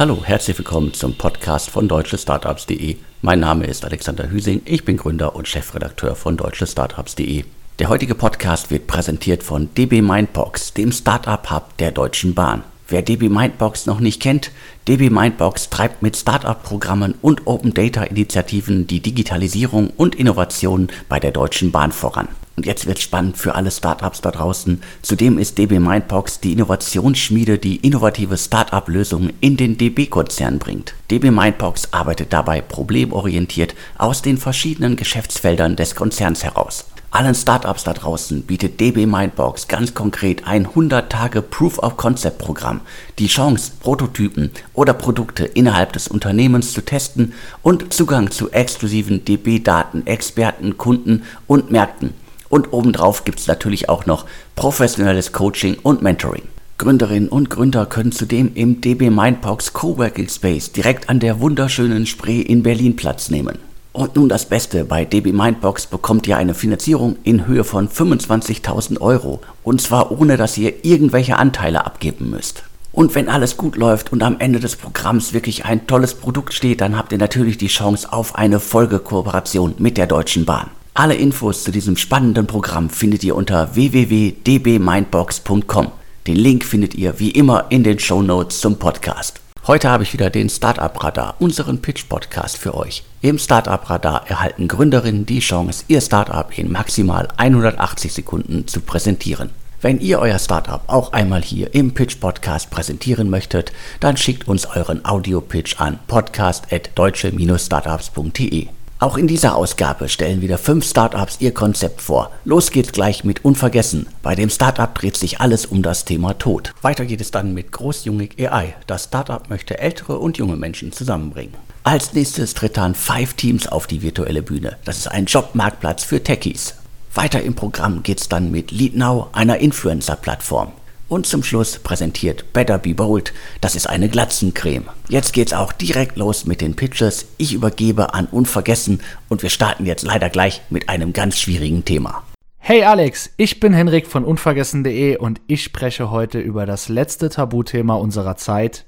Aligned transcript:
Hallo, 0.00 0.24
herzlich 0.24 0.56
willkommen 0.56 0.94
zum 0.94 1.12
Podcast 1.12 1.68
von 1.68 1.86
deutschestartups.de. 1.86 2.96
Mein 3.20 3.38
Name 3.38 3.66
ist 3.66 3.84
Alexander 3.84 4.30
Hüsing, 4.30 4.62
ich 4.64 4.86
bin 4.86 4.96
Gründer 4.96 5.36
und 5.36 5.46
Chefredakteur 5.46 6.16
von 6.16 6.38
deutschestartups.de. 6.38 7.44
Der 7.78 7.88
heutige 7.90 8.14
Podcast 8.14 8.70
wird 8.70 8.86
präsentiert 8.86 9.42
von 9.42 9.68
DB 9.74 10.00
Mindbox, 10.00 10.72
dem 10.72 10.90
Startup 10.90 11.50
Hub 11.50 11.76
der 11.76 11.92
Deutschen 11.92 12.34
Bahn. 12.34 12.62
Wer 12.90 13.02
DB 13.02 13.28
Mindbox 13.28 13.86
noch 13.86 14.00
nicht 14.00 14.20
kennt, 14.20 14.50
DB 14.88 15.10
Mindbox 15.10 15.70
treibt 15.70 16.02
mit 16.02 16.16
Startup-Programmen 16.16 17.14
und 17.22 17.46
Open 17.46 17.72
Data 17.72 18.02
Initiativen 18.02 18.88
die 18.88 18.98
Digitalisierung 18.98 19.90
und 19.96 20.16
Innovation 20.16 20.88
bei 21.08 21.20
der 21.20 21.30
Deutschen 21.30 21.70
Bahn 21.70 21.92
voran. 21.92 22.26
Und 22.56 22.66
jetzt 22.66 22.86
wird 22.86 22.98
spannend 22.98 23.38
für 23.38 23.54
alle 23.54 23.70
Startups 23.70 24.22
da 24.22 24.32
draußen. 24.32 24.82
Zudem 25.02 25.38
ist 25.38 25.56
DB 25.56 25.78
Mindbox 25.78 26.40
die 26.40 26.52
Innovationsschmiede, 26.52 27.58
die 27.58 27.76
innovative 27.76 28.36
Startup-Lösungen 28.36 29.34
in 29.40 29.56
den 29.56 29.78
DB-Konzern 29.78 30.58
bringt. 30.58 30.94
DB 31.12 31.30
Mindbox 31.30 31.92
arbeitet 31.92 32.32
dabei 32.32 32.60
problemorientiert 32.60 33.76
aus 33.98 34.20
den 34.20 34.36
verschiedenen 34.36 34.96
Geschäftsfeldern 34.96 35.76
des 35.76 35.94
Konzerns 35.94 36.42
heraus. 36.42 36.86
Allen 37.12 37.34
Startups 37.34 37.82
da 37.82 37.92
draußen 37.92 38.42
bietet 38.42 38.78
DB 38.78 39.04
Mindbox 39.04 39.66
ganz 39.66 39.94
konkret 39.94 40.46
ein 40.46 40.68
100-Tage 40.68 41.42
Proof-of-Concept-Programm, 41.42 42.82
die 43.18 43.26
Chance, 43.26 43.72
Prototypen 43.80 44.52
oder 44.74 44.94
Produkte 44.94 45.44
innerhalb 45.44 45.92
des 45.92 46.06
Unternehmens 46.06 46.72
zu 46.72 46.82
testen 46.82 47.32
und 47.62 47.92
Zugang 47.92 48.30
zu 48.30 48.52
exklusiven 48.52 49.24
DB-Daten, 49.24 50.06
Experten, 50.06 50.76
Kunden 50.76 51.24
und 51.48 51.72
Märkten. 51.72 52.14
Und 52.48 52.72
obendrauf 52.72 53.24
gibt 53.24 53.40
es 53.40 53.48
natürlich 53.48 53.88
auch 53.88 54.06
noch 54.06 54.24
professionelles 54.54 55.32
Coaching 55.32 55.78
und 55.82 56.02
Mentoring. 56.02 56.42
Gründerinnen 56.78 57.28
und 57.28 57.50
Gründer 57.50 57.86
können 57.86 58.12
zudem 58.12 58.52
im 58.54 58.80
DB 58.80 59.10
Mindbox 59.10 59.72
Coworking 59.72 60.28
Space 60.28 60.70
direkt 60.70 61.08
an 61.08 61.18
der 61.18 61.40
wunderschönen 61.40 62.06
Spree 62.06 62.40
in 62.40 62.62
Berlin 62.62 62.94
Platz 62.94 63.30
nehmen. 63.30 63.69
Und 63.92 64.14
nun 64.14 64.28
das 64.28 64.48
Beste, 64.48 64.84
bei 64.84 65.04
DB 65.04 65.32
Mindbox 65.32 65.86
bekommt 65.86 66.28
ihr 66.28 66.36
eine 66.36 66.54
Finanzierung 66.54 67.16
in 67.24 67.46
Höhe 67.46 67.64
von 67.64 67.88
25.000 67.88 69.00
Euro 69.00 69.40
und 69.64 69.80
zwar 69.80 70.12
ohne, 70.12 70.36
dass 70.36 70.58
ihr 70.58 70.84
irgendwelche 70.84 71.36
Anteile 71.36 71.84
abgeben 71.84 72.30
müsst. 72.30 72.62
Und 72.92 73.14
wenn 73.14 73.28
alles 73.28 73.56
gut 73.56 73.76
läuft 73.76 74.12
und 74.12 74.22
am 74.22 74.40
Ende 74.40 74.60
des 74.60 74.76
Programms 74.76 75.32
wirklich 75.32 75.64
ein 75.64 75.86
tolles 75.86 76.14
Produkt 76.14 76.54
steht, 76.54 76.80
dann 76.80 76.96
habt 76.96 77.12
ihr 77.12 77.18
natürlich 77.18 77.58
die 77.58 77.68
Chance 77.68 78.12
auf 78.12 78.36
eine 78.36 78.58
Folgekooperation 78.58 79.74
mit 79.78 79.96
der 79.96 80.06
Deutschen 80.06 80.44
Bahn. 80.44 80.70
Alle 80.94 81.14
Infos 81.14 81.62
zu 81.62 81.70
diesem 81.70 81.96
spannenden 81.96 82.46
Programm 82.46 82.90
findet 82.90 83.22
ihr 83.22 83.36
unter 83.36 83.74
www.dbmindbox.com. 83.74 85.92
Den 86.26 86.36
Link 86.36 86.64
findet 86.64 86.94
ihr 86.94 87.18
wie 87.18 87.30
immer 87.30 87.66
in 87.70 87.84
den 87.84 87.98
Show 87.98 88.22
Notes 88.22 88.60
zum 88.60 88.78
Podcast. 88.78 89.40
Heute 89.66 89.90
habe 89.90 90.04
ich 90.04 90.14
wieder 90.14 90.30
den 90.30 90.48
Startup 90.48 91.04
Radar, 91.04 91.34
unseren 91.38 91.82
Pitch 91.82 92.08
Podcast 92.08 92.56
für 92.56 92.74
euch. 92.74 93.02
Im 93.20 93.38
Startup 93.38 93.90
Radar 93.90 94.26
erhalten 94.26 94.68
Gründerinnen 94.68 95.26
die 95.26 95.40
Chance, 95.40 95.84
ihr 95.86 96.00
Startup 96.00 96.58
in 96.58 96.72
maximal 96.72 97.28
180 97.36 98.10
Sekunden 98.10 98.66
zu 98.66 98.80
präsentieren. 98.80 99.50
Wenn 99.82 100.00
ihr 100.00 100.18
euer 100.18 100.38
Startup 100.38 100.80
auch 100.86 101.12
einmal 101.12 101.42
hier 101.42 101.74
im 101.74 101.92
Pitch 101.92 102.20
Podcast 102.20 102.70
präsentieren 102.70 103.28
möchtet, 103.28 103.70
dann 104.00 104.16
schickt 104.16 104.48
uns 104.48 104.64
euren 104.64 105.04
Audio 105.04 105.42
Pitch 105.42 105.78
an 105.78 105.98
podcast@deutsche-startups.de. 106.06 108.68
Auch 109.00 109.16
in 109.16 109.26
dieser 109.26 109.56
Ausgabe 109.56 110.10
stellen 110.10 110.42
wieder 110.42 110.58
fünf 110.58 110.86
Startups 110.86 111.38
ihr 111.40 111.54
Konzept 111.54 112.02
vor. 112.02 112.30
Los 112.44 112.70
geht's 112.70 112.92
gleich 112.92 113.24
mit 113.24 113.46
Unvergessen. 113.46 114.06
Bei 114.22 114.34
dem 114.34 114.50
Startup 114.50 114.94
dreht 114.94 115.16
sich 115.16 115.40
alles 115.40 115.64
um 115.64 115.82
das 115.82 116.04
Thema 116.04 116.34
Tod. 116.34 116.74
Weiter 116.82 117.06
geht 117.06 117.22
es 117.22 117.30
dann 117.30 117.54
mit 117.54 117.72
Großjungig 117.72 118.34
AI. 118.38 118.74
Das 118.86 119.04
Startup 119.04 119.48
möchte 119.48 119.78
ältere 119.78 120.18
und 120.18 120.36
junge 120.36 120.56
Menschen 120.56 120.92
zusammenbringen. 120.92 121.54
Als 121.82 122.12
nächstes 122.12 122.52
tritt 122.52 122.76
dann 122.76 122.94
Five 122.94 123.32
Teams 123.32 123.66
auf 123.66 123.86
die 123.86 124.02
virtuelle 124.02 124.42
Bühne. 124.42 124.76
Das 124.84 124.98
ist 124.98 125.08
ein 125.08 125.24
Jobmarktplatz 125.24 126.04
für 126.04 126.22
Techies. 126.22 126.74
Weiter 127.14 127.40
im 127.40 127.54
Programm 127.54 128.02
geht's 128.02 128.28
dann 128.28 128.50
mit 128.50 128.70
LeadNow, 128.70 129.28
einer 129.32 129.56
Influencer-Plattform. 129.60 130.72
Und 131.10 131.26
zum 131.26 131.42
Schluss 131.42 131.80
präsentiert 131.80 132.52
Better 132.52 132.78
Be 132.78 132.94
Bold. 132.94 133.34
Das 133.60 133.74
ist 133.74 133.88
eine 133.88 134.08
Glatzencreme. 134.08 134.84
Jetzt 135.08 135.32
geht's 135.32 135.52
auch 135.52 135.72
direkt 135.72 136.16
los 136.16 136.46
mit 136.46 136.60
den 136.60 136.76
Pitches. 136.76 137.26
Ich 137.36 137.52
übergebe 137.52 138.14
an 138.14 138.26
Unvergessen 138.26 139.00
und 139.28 139.42
wir 139.42 139.50
starten 139.50 139.86
jetzt 139.86 140.04
leider 140.04 140.30
gleich 140.30 140.62
mit 140.70 140.88
einem 140.88 141.12
ganz 141.12 141.36
schwierigen 141.36 141.84
Thema. 141.84 142.22
Hey 142.58 142.84
Alex, 142.84 143.30
ich 143.36 143.58
bin 143.58 143.72
Henrik 143.72 144.06
von 144.06 144.24
unvergessen.de 144.24 145.16
und 145.16 145.40
ich 145.48 145.64
spreche 145.64 146.12
heute 146.12 146.38
über 146.38 146.64
das 146.64 146.88
letzte 146.88 147.28
Tabuthema 147.28 147.96
unserer 147.96 148.36
Zeit, 148.36 148.86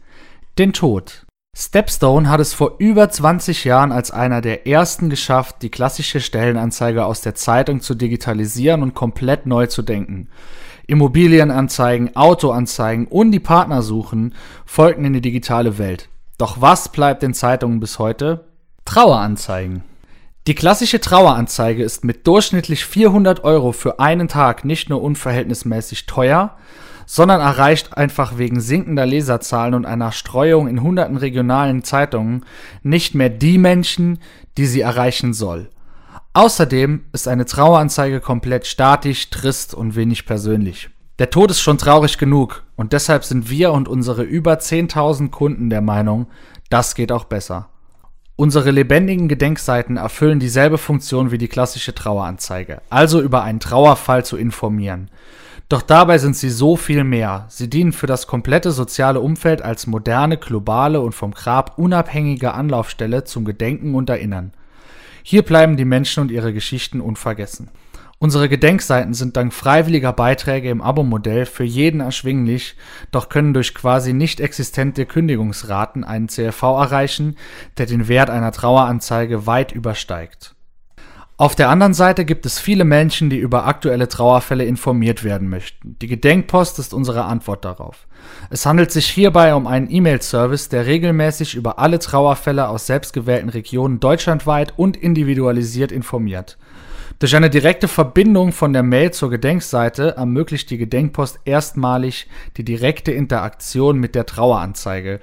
den 0.59 0.73
Tod. 0.73 1.27
Stepstone 1.57 2.29
hat 2.29 2.39
es 2.39 2.55
vor 2.55 2.77
über 2.79 3.11
20 3.11 3.65
Jahren 3.65 3.91
als 3.91 4.13
einer 4.13 4.41
der 4.41 4.69
ersten 4.69 5.11
geschafft, 5.11 5.57
die 5.63 5.71
klassische 5.71 6.21
Stellenanzeige 6.21 7.05
aus 7.05 7.21
der 7.21 7.35
Zeitung 7.35 7.81
zu 7.81 7.97
digitalisieren 7.97 8.85
und 8.85 8.95
komplett 8.95 9.45
neu 9.45 9.67
zu 9.67 9.83
denken. 9.83 10.29
Immobilienanzeigen, 10.87 12.17
Autoanzeigen 12.17 13.07
und 13.07 13.31
die 13.31 13.41
Partnersuchen 13.41 14.35
folgten 14.65 15.05
in 15.05 15.13
die 15.13 15.21
digitale 15.21 15.79
Welt. 15.79 16.09
Doch 16.39 16.61
was 16.61 16.91
bleibt 16.91 17.23
den 17.23 17.35
Zeitungen 17.35 17.81
bis 17.81 17.99
heute? 17.99 18.45
Traueranzeigen. 18.85 19.85
Die 20.49 20.57
klassische 20.57 21.01
Traueranzeige 21.01 21.85
ist 21.85 22.05
mit 22.05 22.27
durchschnittlich 22.27 22.85
400 22.85 23.45
Euro 23.45 23.71
für 23.71 24.01
einen 24.01 24.27
Tag 24.27 24.65
nicht 24.65 24.91
nur 24.91 25.01
unverhältnismäßig 25.01 26.07
teuer, 26.07 26.57
sondern 27.07 27.41
erreicht 27.41 27.97
einfach 27.97 28.39
wegen 28.39 28.61
sinkender 28.61 29.07
Leserzahlen 29.07 29.75
und 29.75 29.87
einer 29.87 30.11
Streuung 30.11 30.67
in 30.67 30.83
hunderten 30.83 31.17
regionalen 31.17 31.85
Zeitungen 31.85 32.45
nicht 32.83 33.15
mehr 33.15 33.29
die 33.29 33.59
Menschen, 33.59 34.19
die 34.57 34.67
sie 34.67 34.81
erreichen 34.81 35.33
soll. 35.33 35.71
Außerdem 36.35 37.05
ist 37.13 37.29
eine 37.29 37.45
Traueranzeige 37.45 38.21
komplett 38.21 38.67
statisch, 38.67 39.29
trist 39.29 39.75
und 39.75 39.97
wenig 39.97 40.25
persönlich. 40.25 40.89
Der 41.19 41.29
Tod 41.29 41.51
ist 41.51 41.61
schon 41.61 41.77
traurig 41.77 42.17
genug 42.17 42.65
und 42.75 42.95
deshalb 42.95 43.25
sind 43.25 43.51
wir 43.51 43.73
und 43.73 43.87
unsere 43.87 44.23
über 44.23 44.55
10.000 44.55 45.31
Kunden 45.31 45.69
der 45.69 45.83
Meinung, 45.83 46.27
das 46.71 46.95
geht 46.95 47.13
auch 47.13 47.25
besser. 47.25 47.69
Unsere 48.35 48.71
lebendigen 48.71 49.29
Gedenkseiten 49.29 49.99
erfüllen 49.99 50.41
dieselbe 50.41 50.79
Funktion 50.79 51.31
wie 51.31 51.39
die 51.39 51.49
klassische 51.49 51.95
Traueranzeige, 51.95 52.81
also 52.89 53.21
über 53.21 53.43
einen 53.43 53.61
Trauerfall 53.61 54.25
zu 54.25 54.39
informieren. 54.39 55.11
Doch 55.69 55.83
dabei 55.83 56.17
sind 56.17 56.35
sie 56.35 56.51
so 56.51 56.77
viel 56.77 57.05
mehr. 57.05 57.45
Sie 57.49 57.69
dienen 57.69 57.93
für 57.93 58.07
das 58.07 58.27
komplette 58.27 58.73
soziale 58.73 59.21
Umfeld 59.21 59.61
als 59.61 59.87
moderne, 59.87 60.39
globale 60.39 61.03
und 61.03 61.13
vom 61.13 61.33
Grab 61.33 61.79
unabhängige 61.79 62.55
Anlaufstelle 62.55 63.25
zum 63.25 63.45
Gedenken 63.45 63.95
und 63.95 64.09
Erinnern. 64.09 64.53
Hier 65.23 65.43
bleiben 65.43 65.77
die 65.77 65.85
Menschen 65.85 66.21
und 66.21 66.31
ihre 66.31 66.53
Geschichten 66.53 67.01
unvergessen. 67.01 67.71
Unsere 68.23 68.49
Gedenkseiten 68.49 69.15
sind 69.15 69.37
dank 69.37 69.53
freiwilliger 69.53 70.13
Beiträge 70.13 70.71
im 70.71 70.81
Abo-Modell 70.81 71.45
für 71.45 71.65
jeden 71.65 72.01
erschwinglich, 72.01 72.77
doch 73.11 73.29
können 73.29 73.53
durch 73.53 73.75
quasi 73.75 74.13
nicht 74.13 74.39
existente 74.39 75.07
Kündigungsraten 75.07 76.05
einen 76.05 76.29
CLV 76.29 76.63
erreichen, 76.63 77.37
der 77.79 77.87
den 77.87 78.07
Wert 78.07 78.31
einer 78.31 78.53
Traueranzeige 78.53 79.49
weit 79.49 79.73
übersteigt. 79.73 80.55
Auf 81.43 81.57
der 81.57 81.71
anderen 81.71 81.93
Seite 81.93 82.25
gibt 82.25 82.47
es 82.47 82.61
viele 82.61 82.85
Menschen, 82.85 83.29
die 83.29 83.39
über 83.39 83.67
aktuelle 83.67 84.07
Trauerfälle 84.07 84.65
informiert 84.65 85.25
werden 85.25 85.49
möchten. 85.49 85.97
Die 86.01 86.07
Gedenkpost 86.07 86.79
ist 86.79 86.95
unsere 86.95 87.25
Antwort 87.25 87.65
darauf. 87.65 88.07
Es 88.51 88.65
handelt 88.65 88.93
sich 88.93 89.09
hierbei 89.09 89.53
um 89.57 89.67
einen 89.67 89.91
E-Mail-Service, 89.91 90.69
der 90.69 90.87
regelmäßig 90.87 91.57
über 91.57 91.81
alle 91.81 91.99
Trauerfälle 91.99 92.69
aus 92.69 92.87
selbstgewählten 92.87 93.49
Regionen 93.49 93.99
deutschlandweit 93.99 94.75
und 94.77 94.97
individualisiert 94.97 95.91
informiert. 95.91 96.59
Durch 97.19 97.37
eine 97.37 97.51
direkte 97.51 97.89
Verbindung 97.89 98.53
von 98.53 98.73
der 98.73 98.83
Mail 98.83 99.13
zur 99.13 99.31
Gedenkseite 99.31 100.17
ermöglicht 100.17 100.71
die 100.71 100.79
Gedenkpost 100.79 101.41
erstmalig 101.45 102.29
die 102.57 102.65
direkte 102.65 103.13
Interaktion 103.13 103.99
mit 103.99 104.15
der 104.15 104.27
Traueranzeige. 104.27 105.21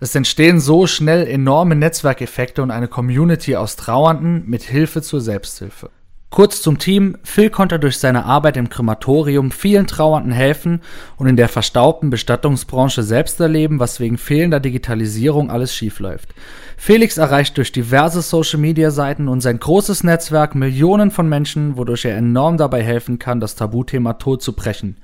Es 0.00 0.14
entstehen 0.14 0.60
so 0.60 0.86
schnell 0.86 1.26
enorme 1.26 1.76
Netzwerkeffekte 1.76 2.62
und 2.62 2.70
eine 2.70 2.88
Community 2.88 3.56
aus 3.56 3.76
Trauernden 3.76 4.44
mit 4.48 4.62
Hilfe 4.62 5.02
zur 5.02 5.20
Selbsthilfe. 5.20 5.90
Kurz 6.32 6.62
zum 6.62 6.78
Team. 6.78 7.18
Phil 7.24 7.50
konnte 7.50 7.78
durch 7.78 7.98
seine 7.98 8.24
Arbeit 8.24 8.56
im 8.56 8.70
Krematorium 8.70 9.50
vielen 9.50 9.86
Trauernden 9.86 10.32
helfen 10.32 10.80
und 11.18 11.26
in 11.26 11.36
der 11.36 11.50
verstaubten 11.50 12.08
Bestattungsbranche 12.08 13.02
selbst 13.02 13.38
erleben, 13.38 13.78
was 13.80 14.00
wegen 14.00 14.16
fehlender 14.16 14.58
Digitalisierung 14.58 15.50
alles 15.50 15.74
schiefläuft. 15.74 16.30
Felix 16.78 17.18
erreicht 17.18 17.58
durch 17.58 17.70
diverse 17.70 18.22
Social-Media-Seiten 18.22 19.28
und 19.28 19.42
sein 19.42 19.58
großes 19.58 20.04
Netzwerk 20.04 20.54
Millionen 20.54 21.10
von 21.10 21.28
Menschen, 21.28 21.76
wodurch 21.76 22.06
er 22.06 22.16
enorm 22.16 22.56
dabei 22.56 22.82
helfen 22.82 23.18
kann, 23.18 23.38
das 23.38 23.54
Tabuthema 23.54 24.14
Tod 24.14 24.40
zu 24.40 24.54
brechen. 24.54 24.96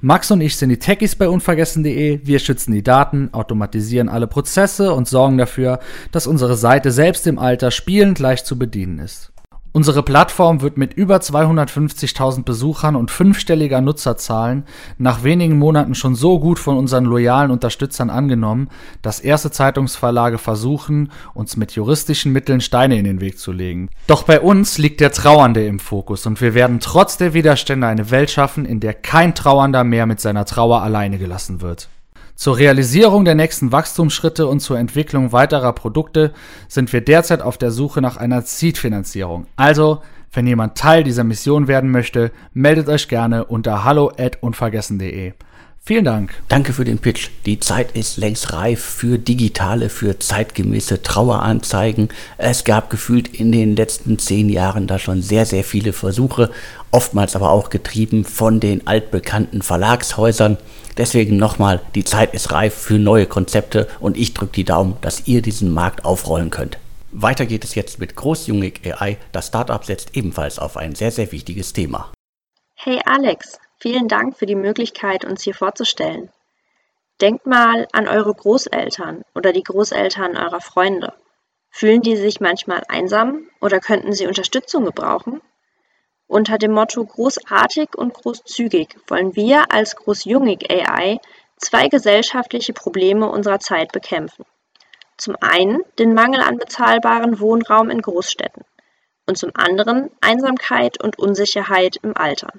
Max 0.00 0.30
und 0.30 0.40
ich 0.40 0.56
sind 0.56 0.68
die 0.68 0.78
Techies 0.78 1.16
bei 1.16 1.28
unvergessen.de. 1.28 2.20
Wir 2.22 2.38
schützen 2.38 2.70
die 2.70 2.84
Daten, 2.84 3.30
automatisieren 3.32 4.08
alle 4.08 4.28
Prozesse 4.28 4.94
und 4.94 5.08
sorgen 5.08 5.36
dafür, 5.36 5.80
dass 6.12 6.28
unsere 6.28 6.54
Seite 6.54 6.92
selbst 6.92 7.26
im 7.26 7.40
Alter 7.40 7.72
spielend 7.72 8.20
leicht 8.20 8.46
zu 8.46 8.56
bedienen 8.56 9.00
ist. 9.00 9.32
Unsere 9.76 10.02
Plattform 10.02 10.62
wird 10.62 10.78
mit 10.78 10.94
über 10.94 11.18
250.000 11.18 12.44
Besuchern 12.44 12.96
und 12.96 13.10
fünfstelliger 13.10 13.82
Nutzerzahlen 13.82 14.64
nach 14.96 15.22
wenigen 15.22 15.58
Monaten 15.58 15.94
schon 15.94 16.14
so 16.14 16.40
gut 16.40 16.58
von 16.58 16.78
unseren 16.78 17.04
loyalen 17.04 17.50
Unterstützern 17.50 18.08
angenommen, 18.08 18.70
dass 19.02 19.20
erste 19.20 19.50
Zeitungsverlage 19.50 20.38
versuchen, 20.38 21.12
uns 21.34 21.58
mit 21.58 21.72
juristischen 21.72 22.32
Mitteln 22.32 22.62
Steine 22.62 22.98
in 22.98 23.04
den 23.04 23.20
Weg 23.20 23.38
zu 23.38 23.52
legen. 23.52 23.90
Doch 24.06 24.22
bei 24.22 24.40
uns 24.40 24.78
liegt 24.78 25.02
der 25.02 25.12
Trauernde 25.12 25.66
im 25.66 25.78
Fokus 25.78 26.24
und 26.24 26.40
wir 26.40 26.54
werden 26.54 26.80
trotz 26.80 27.18
der 27.18 27.34
Widerstände 27.34 27.86
eine 27.86 28.10
Welt 28.10 28.30
schaffen, 28.30 28.64
in 28.64 28.80
der 28.80 28.94
kein 28.94 29.34
Trauernder 29.34 29.84
mehr 29.84 30.06
mit 30.06 30.22
seiner 30.22 30.46
Trauer 30.46 30.80
alleine 30.80 31.18
gelassen 31.18 31.60
wird. 31.60 31.90
Zur 32.36 32.58
Realisierung 32.58 33.24
der 33.24 33.34
nächsten 33.34 33.72
Wachstumsschritte 33.72 34.46
und 34.46 34.60
zur 34.60 34.78
Entwicklung 34.78 35.32
weiterer 35.32 35.72
Produkte 35.72 36.34
sind 36.68 36.92
wir 36.92 37.00
derzeit 37.00 37.40
auf 37.40 37.56
der 37.56 37.70
Suche 37.70 38.02
nach 38.02 38.18
einer 38.18 38.42
Seed-Finanzierung. 38.42 39.46
Also, 39.56 40.02
wenn 40.32 40.46
jemand 40.46 40.76
Teil 40.76 41.02
dieser 41.02 41.24
Mission 41.24 41.66
werden 41.66 41.90
möchte, 41.90 42.30
meldet 42.52 42.90
euch 42.90 43.08
gerne 43.08 43.46
unter 43.46 43.84
hallo@unvergessen.de. 43.84 45.32
Vielen 45.88 46.04
Dank. 46.04 46.34
Danke 46.48 46.74
für 46.74 46.84
den 46.84 46.98
Pitch. 46.98 47.30
Die 47.46 47.58
Zeit 47.58 47.92
ist 47.92 48.18
längst 48.18 48.52
reif 48.52 48.80
für 48.80 49.18
digitale, 49.18 49.88
für 49.88 50.18
zeitgemäße 50.18 51.02
Traueranzeigen. 51.02 52.08
Es 52.36 52.64
gab 52.64 52.90
gefühlt 52.90 53.28
in 53.28 53.50
den 53.50 53.76
letzten 53.76 54.18
zehn 54.18 54.50
Jahren 54.50 54.86
da 54.88 54.98
schon 54.98 55.22
sehr, 55.22 55.46
sehr 55.46 55.64
viele 55.64 55.94
Versuche, 55.94 56.50
oftmals 56.90 57.34
aber 57.34 57.50
auch 57.50 57.70
getrieben 57.70 58.24
von 58.24 58.60
den 58.60 58.86
altbekannten 58.86 59.62
Verlagshäusern. 59.62 60.58
Deswegen 60.96 61.36
nochmal, 61.36 61.80
die 61.94 62.04
Zeit 62.04 62.34
ist 62.34 62.52
reif 62.52 62.74
für 62.74 62.98
neue 62.98 63.26
Konzepte 63.26 63.88
und 64.00 64.16
ich 64.16 64.34
drücke 64.34 64.52
die 64.52 64.64
Daumen, 64.64 64.96
dass 65.00 65.26
ihr 65.26 65.42
diesen 65.42 65.72
Markt 65.72 66.04
aufrollen 66.04 66.50
könnt. 66.50 66.78
Weiter 67.12 67.46
geht 67.46 67.64
es 67.64 67.74
jetzt 67.74 67.98
mit 67.98 68.16
Großjungig 68.16 68.80
AI. 68.84 69.18
Das 69.32 69.48
Startup 69.48 69.84
setzt 69.84 70.16
ebenfalls 70.16 70.58
auf 70.58 70.76
ein 70.76 70.94
sehr, 70.94 71.10
sehr 71.10 71.30
wichtiges 71.32 71.72
Thema. 71.72 72.12
Hey 72.74 73.00
Alex, 73.04 73.58
Vielen 73.78 74.08
Dank 74.08 74.38
für 74.38 74.46
die 74.46 74.54
Möglichkeit, 74.54 75.24
uns 75.24 75.42
hier 75.42 75.54
vorzustellen. 75.54 76.30
Denkt 77.20 77.46
mal 77.46 77.86
an 77.92 78.08
eure 78.08 78.34
Großeltern 78.34 79.22
oder 79.34 79.52
die 79.52 79.62
Großeltern 79.62 80.36
eurer 80.36 80.60
Freunde. 80.60 81.12
Fühlen 81.70 82.00
die 82.00 82.16
sich 82.16 82.40
manchmal 82.40 82.82
einsam 82.88 83.48
oder 83.60 83.80
könnten 83.80 84.12
sie 84.12 84.26
Unterstützung 84.26 84.86
gebrauchen? 84.86 85.42
Unter 86.28 86.58
dem 86.58 86.72
Motto 86.72 87.04
Großartig 87.04 87.90
und 87.96 88.12
Großzügig 88.12 88.96
wollen 89.06 89.36
wir 89.36 89.72
als 89.72 89.94
Großjungig 89.94 90.68
AI 90.68 91.20
zwei 91.56 91.86
gesellschaftliche 91.88 92.72
Probleme 92.72 93.30
unserer 93.30 93.60
Zeit 93.60 93.92
bekämpfen. 93.92 94.44
Zum 95.16 95.36
einen 95.40 95.82
den 96.00 96.14
Mangel 96.14 96.40
an 96.40 96.58
bezahlbaren 96.58 97.38
Wohnraum 97.38 97.90
in 97.90 98.02
Großstädten 98.02 98.64
und 99.26 99.38
zum 99.38 99.52
anderen 99.54 100.10
Einsamkeit 100.20 101.00
und 101.00 101.16
Unsicherheit 101.16 101.96
im 102.02 102.16
Alter. 102.16 102.52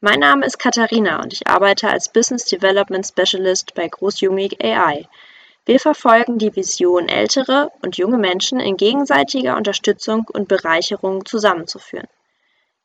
Mein 0.00 0.20
Name 0.20 0.44
ist 0.44 0.58
Katharina 0.58 1.22
und 1.22 1.32
ich 1.32 1.48
arbeite 1.48 1.88
als 1.88 2.12
Business 2.12 2.44
Development 2.44 3.06
Specialist 3.06 3.74
bei 3.74 3.88
Großjungig 3.88 4.62
AI. 4.62 5.08
Wir 5.64 5.80
verfolgen 5.80 6.36
die 6.36 6.54
Vision, 6.54 7.08
ältere 7.08 7.72
und 7.82 7.96
junge 7.96 8.18
Menschen 8.18 8.60
in 8.60 8.76
gegenseitiger 8.76 9.56
Unterstützung 9.56 10.26
und 10.30 10.46
Bereicherung 10.46 11.24
zusammenzuführen. 11.24 12.06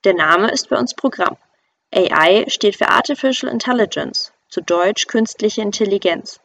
Der 0.03 0.13
Name 0.13 0.51
ist 0.51 0.67
bei 0.67 0.77
uns 0.77 0.93
Programm. 0.93 1.37
AI 1.95 2.43
steht 2.49 2.75
für 2.75 2.89
Artificial 2.89 3.49
Intelligence, 3.49 4.33
zu 4.49 4.59
Deutsch 4.59 5.07
künstliche 5.07 5.61
Intelligenz. 5.61 6.41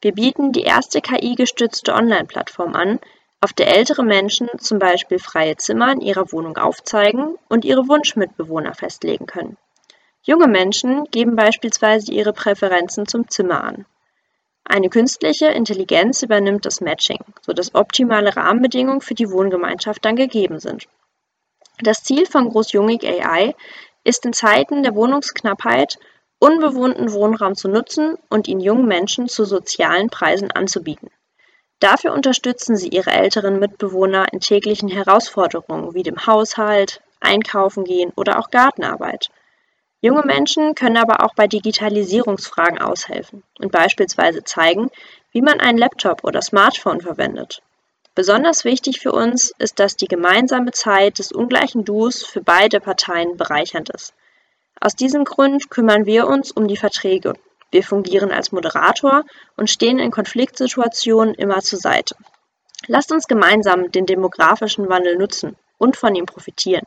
Wir 0.00 0.12
bieten 0.12 0.52
die 0.52 0.62
erste 0.62 1.00
KI-gestützte 1.00 1.92
Online-Plattform 1.92 2.76
an, 2.76 3.00
auf 3.40 3.52
der 3.52 3.74
ältere 3.74 4.04
Menschen 4.04 4.48
zum 4.58 4.78
Beispiel 4.78 5.18
freie 5.18 5.56
Zimmer 5.56 5.90
in 5.90 6.00
ihrer 6.00 6.30
Wohnung 6.30 6.58
aufzeigen 6.58 7.34
und 7.48 7.64
ihre 7.64 7.88
Wunschmitbewohner 7.88 8.74
festlegen 8.74 9.26
können. 9.26 9.56
Junge 10.22 10.46
Menschen 10.46 11.06
geben 11.10 11.34
beispielsweise 11.34 12.12
ihre 12.12 12.32
Präferenzen 12.32 13.08
zum 13.08 13.28
Zimmer 13.28 13.64
an. 13.64 13.84
Eine 14.62 14.90
künstliche 14.90 15.46
Intelligenz 15.46 16.22
übernimmt 16.22 16.64
das 16.64 16.80
Matching, 16.80 17.24
sodass 17.40 17.74
optimale 17.74 18.36
Rahmenbedingungen 18.36 19.00
für 19.00 19.14
die 19.14 19.30
Wohngemeinschaft 19.30 20.04
dann 20.04 20.14
gegeben 20.14 20.60
sind. 20.60 20.86
Das 21.80 22.02
Ziel 22.02 22.26
von 22.26 22.48
Großjungig 22.48 23.04
AI 23.06 23.54
ist 24.02 24.24
in 24.24 24.32
Zeiten 24.32 24.82
der 24.82 24.94
Wohnungsknappheit 24.94 25.98
unbewohnten 26.38 27.12
Wohnraum 27.12 27.54
zu 27.54 27.68
nutzen 27.68 28.16
und 28.30 28.48
ihn 28.48 28.60
jungen 28.60 28.86
Menschen 28.86 29.28
zu 29.28 29.44
sozialen 29.44 30.08
Preisen 30.08 30.50
anzubieten. 30.50 31.10
Dafür 31.80 32.14
unterstützen 32.14 32.76
sie 32.76 32.88
ihre 32.88 33.10
älteren 33.10 33.58
Mitbewohner 33.58 34.32
in 34.32 34.40
täglichen 34.40 34.88
Herausforderungen 34.88 35.92
wie 35.92 36.02
dem 36.02 36.26
Haushalt, 36.26 37.02
Einkaufen 37.20 37.84
gehen 37.84 38.12
oder 38.16 38.38
auch 38.38 38.50
Gartenarbeit. 38.50 39.28
Junge 40.00 40.22
Menschen 40.22 40.74
können 40.74 40.96
aber 40.96 41.24
auch 41.24 41.34
bei 41.34 41.46
Digitalisierungsfragen 41.46 42.78
aushelfen 42.78 43.42
und 43.58 43.72
beispielsweise 43.72 44.44
zeigen, 44.44 44.90
wie 45.32 45.42
man 45.42 45.60
einen 45.60 45.78
Laptop 45.78 46.24
oder 46.24 46.40
Smartphone 46.40 47.00
verwendet. 47.00 47.62
Besonders 48.16 48.64
wichtig 48.64 49.00
für 49.00 49.12
uns 49.12 49.52
ist, 49.58 49.78
dass 49.78 49.94
die 49.94 50.08
gemeinsame 50.08 50.72
Zeit 50.72 51.18
des 51.18 51.32
ungleichen 51.32 51.84
Duos 51.84 52.24
für 52.24 52.40
beide 52.40 52.80
Parteien 52.80 53.36
bereichernd 53.36 53.90
ist. 53.90 54.14
Aus 54.80 54.96
diesem 54.96 55.24
Grund 55.24 55.68
kümmern 55.68 56.06
wir 56.06 56.26
uns 56.26 56.50
um 56.50 56.66
die 56.66 56.78
Verträge. 56.78 57.34
Wir 57.70 57.82
fungieren 57.82 58.32
als 58.32 58.52
Moderator 58.52 59.24
und 59.58 59.68
stehen 59.68 59.98
in 59.98 60.10
Konfliktsituationen 60.10 61.34
immer 61.34 61.60
zur 61.60 61.78
Seite. 61.78 62.16
Lasst 62.86 63.12
uns 63.12 63.26
gemeinsam 63.26 63.92
den 63.92 64.06
demografischen 64.06 64.88
Wandel 64.88 65.16
nutzen 65.16 65.54
und 65.76 65.98
von 65.98 66.14
ihm 66.14 66.24
profitieren. 66.24 66.86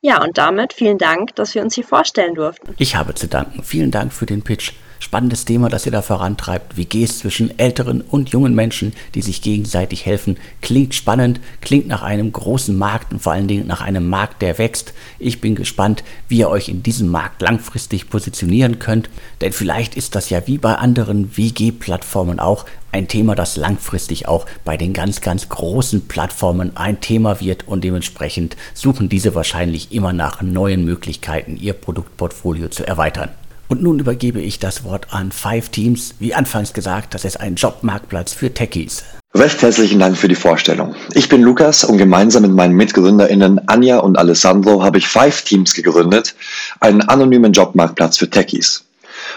Ja, 0.00 0.22
und 0.22 0.38
damit 0.38 0.72
vielen 0.72 0.96
Dank, 0.96 1.34
dass 1.36 1.54
wir 1.54 1.60
uns 1.60 1.74
hier 1.74 1.84
vorstellen 1.84 2.34
durften. 2.34 2.74
Ich 2.78 2.96
habe 2.96 3.14
zu 3.14 3.28
danken. 3.28 3.62
Vielen 3.62 3.90
Dank 3.90 4.14
für 4.14 4.26
den 4.26 4.42
Pitch. 4.42 4.72
Spannendes 5.02 5.44
Thema, 5.44 5.68
das 5.68 5.84
ihr 5.84 5.90
da 5.90 6.00
vorantreibt. 6.00 6.78
Es 6.78 7.18
zwischen 7.18 7.58
älteren 7.58 8.02
und 8.02 8.30
jungen 8.30 8.54
Menschen, 8.54 8.92
die 9.16 9.20
sich 9.20 9.42
gegenseitig 9.42 10.06
helfen? 10.06 10.36
Klingt 10.60 10.94
spannend, 10.94 11.40
klingt 11.60 11.88
nach 11.88 12.02
einem 12.02 12.30
großen 12.30 12.78
Markt 12.78 13.12
und 13.12 13.20
vor 13.20 13.32
allen 13.32 13.48
Dingen 13.48 13.66
nach 13.66 13.80
einem 13.80 14.08
Markt, 14.08 14.42
der 14.42 14.58
wächst. 14.58 14.94
Ich 15.18 15.40
bin 15.40 15.56
gespannt, 15.56 16.04
wie 16.28 16.38
ihr 16.38 16.48
euch 16.48 16.68
in 16.68 16.84
diesem 16.84 17.08
Markt 17.08 17.42
langfristig 17.42 18.10
positionieren 18.10 18.78
könnt. 18.78 19.10
Denn 19.40 19.52
vielleicht 19.52 19.96
ist 19.96 20.14
das 20.14 20.30
ja 20.30 20.46
wie 20.46 20.58
bei 20.58 20.76
anderen 20.76 21.36
WG-Plattformen 21.36 22.38
auch 22.38 22.64
ein 22.92 23.08
Thema, 23.08 23.34
das 23.34 23.56
langfristig 23.56 24.28
auch 24.28 24.46
bei 24.64 24.76
den 24.76 24.92
ganz, 24.92 25.20
ganz 25.20 25.48
großen 25.48 26.06
Plattformen 26.06 26.76
ein 26.76 27.00
Thema 27.00 27.40
wird 27.40 27.66
und 27.66 27.82
dementsprechend 27.82 28.56
suchen 28.72 29.08
diese 29.08 29.34
wahrscheinlich 29.34 29.90
immer 29.90 30.12
nach 30.12 30.42
neuen 30.42 30.84
Möglichkeiten, 30.84 31.56
ihr 31.56 31.72
Produktportfolio 31.72 32.68
zu 32.68 32.86
erweitern. 32.86 33.30
Und 33.72 33.82
nun 33.82 34.00
übergebe 34.00 34.38
ich 34.38 34.58
das 34.58 34.84
Wort 34.84 35.06
an 35.12 35.32
Five 35.32 35.70
Teams. 35.70 36.16
Wie 36.18 36.34
anfangs 36.34 36.74
gesagt, 36.74 37.14
das 37.14 37.24
ist 37.24 37.40
ein 37.40 37.54
Jobmarktplatz 37.54 38.34
für 38.34 38.52
Techies. 38.52 39.02
Recht 39.34 39.62
herzlichen 39.62 39.98
Dank 39.98 40.18
für 40.18 40.28
die 40.28 40.34
Vorstellung. 40.34 40.94
Ich 41.14 41.30
bin 41.30 41.40
Lukas 41.40 41.82
und 41.82 41.96
gemeinsam 41.96 42.42
mit 42.42 42.52
meinen 42.52 42.74
MitgründerInnen 42.74 43.66
Anja 43.70 44.00
und 44.00 44.18
Alessandro 44.18 44.82
habe 44.82 44.98
ich 44.98 45.08
Five 45.08 45.40
Teams 45.40 45.72
gegründet, 45.72 46.34
einen 46.80 47.00
anonymen 47.00 47.54
Jobmarktplatz 47.54 48.18
für 48.18 48.28
Techies. 48.28 48.84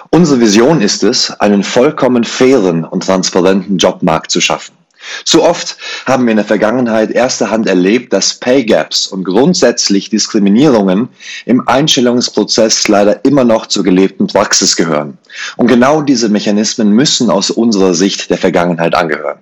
Unsere 0.09 0.41
Vision 0.41 0.81
ist 0.81 1.03
es, 1.03 1.31
einen 1.31 1.63
vollkommen 1.63 2.25
fairen 2.25 2.83
und 2.83 3.05
transparenten 3.05 3.77
Jobmarkt 3.77 4.31
zu 4.31 4.41
schaffen. 4.41 4.74
Zu 5.23 5.43
oft 5.43 5.77
haben 6.05 6.25
wir 6.25 6.31
in 6.31 6.37
der 6.37 6.45
Vergangenheit 6.45 7.11
erster 7.11 7.49
Hand 7.49 7.67
erlebt, 7.67 8.13
dass 8.13 8.35
Pay 8.35 8.65
Gaps 8.65 9.07
und 9.07 9.23
grundsätzlich 9.23 10.09
Diskriminierungen 10.09 11.09
im 11.45 11.67
Einstellungsprozess 11.67 12.87
leider 12.87 13.23
immer 13.23 13.43
noch 13.43 13.67
zur 13.67 13.83
gelebten 13.83 14.27
Praxis 14.27 14.75
gehören. 14.75 15.17
Und 15.57 15.67
genau 15.67 16.01
diese 16.01 16.29
Mechanismen 16.29 16.91
müssen 16.91 17.29
aus 17.29 17.49
unserer 17.51 17.93
Sicht 17.93 18.29
der 18.29 18.37
Vergangenheit 18.37 18.95
angehören. 18.95 19.39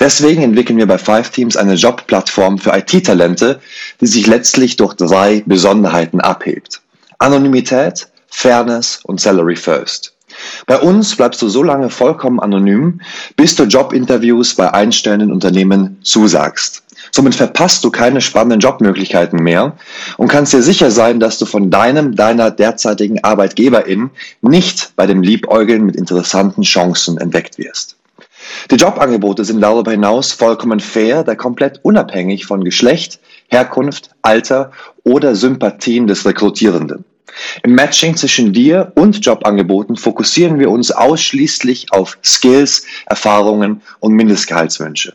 Deswegen 0.00 0.42
entwickeln 0.42 0.78
wir 0.78 0.86
bei 0.86 0.98
Five 0.98 1.30
Teams 1.30 1.56
eine 1.56 1.74
Jobplattform 1.74 2.58
für 2.58 2.76
IT-Talente, 2.76 3.60
die 4.00 4.06
sich 4.06 4.26
letztlich 4.26 4.76
durch 4.76 4.94
drei 4.94 5.42
Besonderheiten 5.46 6.20
abhebt. 6.20 6.80
Anonymität, 7.18 8.08
Fairness 8.28 9.00
und 9.04 9.20
Salary 9.20 9.56
First. 9.56 10.15
Bei 10.66 10.78
uns 10.78 11.16
bleibst 11.16 11.40
du 11.42 11.48
so 11.48 11.62
lange 11.62 11.90
vollkommen 11.90 12.40
anonym, 12.40 13.00
bis 13.36 13.56
du 13.56 13.64
Jobinterviews 13.64 14.54
bei 14.54 14.72
einstellenden 14.72 15.32
Unternehmen 15.32 15.98
zusagst. 16.02 16.82
Somit 17.12 17.34
verpasst 17.34 17.84
du 17.84 17.90
keine 17.90 18.20
spannenden 18.20 18.60
Jobmöglichkeiten 18.60 19.42
mehr 19.42 19.76
und 20.16 20.28
kannst 20.28 20.52
dir 20.52 20.62
sicher 20.62 20.90
sein, 20.90 21.20
dass 21.20 21.38
du 21.38 21.46
von 21.46 21.70
deinem, 21.70 22.16
deiner 22.16 22.50
derzeitigen 22.50 23.22
Arbeitgeberin 23.22 24.10
nicht 24.42 24.92
bei 24.96 25.06
dem 25.06 25.22
Liebäugeln 25.22 25.84
mit 25.84 25.96
interessanten 25.96 26.62
Chancen 26.62 27.18
entdeckt 27.18 27.58
wirst. 27.58 27.96
Die 28.70 28.76
Jobangebote 28.76 29.44
sind 29.44 29.60
darüber 29.60 29.90
hinaus 29.90 30.32
vollkommen 30.32 30.80
fair, 30.80 31.24
da 31.24 31.34
komplett 31.34 31.80
unabhängig 31.82 32.46
von 32.46 32.64
Geschlecht, 32.64 33.20
Herkunft, 33.48 34.10
Alter 34.22 34.72
oder 35.04 35.34
Sympathien 35.34 36.06
des 36.06 36.26
Rekrutierenden. 36.26 37.04
Im 37.62 37.74
Matching 37.74 38.16
zwischen 38.16 38.52
dir 38.52 38.92
und 38.94 39.24
Jobangeboten 39.24 39.96
fokussieren 39.96 40.58
wir 40.58 40.70
uns 40.70 40.90
ausschließlich 40.90 41.92
auf 41.92 42.18
Skills, 42.24 42.84
Erfahrungen 43.06 43.82
und 44.00 44.12
Mindestgehaltswünsche. 44.12 45.14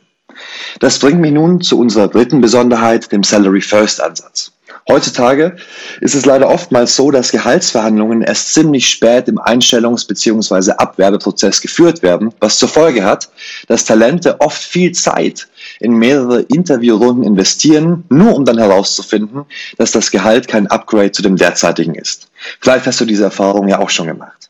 Das 0.80 1.00
bringt 1.00 1.22
mich 1.22 1.32
nun 1.32 1.62
zu 1.62 1.80
unserer 1.80 2.08
dritten 2.08 2.42
Besonderheit, 2.42 3.12
dem 3.12 3.24
Salary 3.24 3.62
First 3.62 4.02
Ansatz. 4.02 4.52
Heutzutage 4.88 5.58
ist 6.00 6.16
es 6.16 6.26
leider 6.26 6.50
oftmals 6.50 6.96
so, 6.96 7.12
dass 7.12 7.32
Gehaltsverhandlungen 7.32 8.24
erst 8.24 8.54
ziemlich 8.54 8.90
spät 8.90 9.28
im 9.28 9.38
Einstellungs- 9.38 10.08
bzw. 10.08 10.72
Abwerbeprozess 10.72 11.62
geführt 11.62 12.02
werden, 12.02 12.34
was 12.40 12.58
zur 12.58 12.70
Folge 12.70 13.04
hat, 13.04 13.30
dass 13.68 13.86
Talente 13.86 14.40
oft 14.42 14.62
viel 14.62 14.92
Zeit 14.94 15.48
in 15.82 15.94
mehrere 15.94 16.42
Interviewrunden 16.42 17.24
investieren, 17.24 18.04
nur 18.10 18.36
um 18.36 18.46
dann 18.46 18.58
herauszufinden, 18.58 19.46
dass 19.78 19.92
das 19.92 20.12
Gehalt 20.12 20.48
kein 20.48 20.68
Upgrade 20.68 21.12
zu 21.12 21.22
dem 21.22 21.36
derzeitigen 21.36 21.96
ist. 21.96 22.30
Vielleicht 22.60 22.86
hast 22.86 23.02
du 23.02 23.06
diese 23.06 23.24
Erfahrung 23.24 23.68
ja 23.68 23.80
auch 23.80 23.90
schon 23.90 24.08
gemacht. 24.08 24.50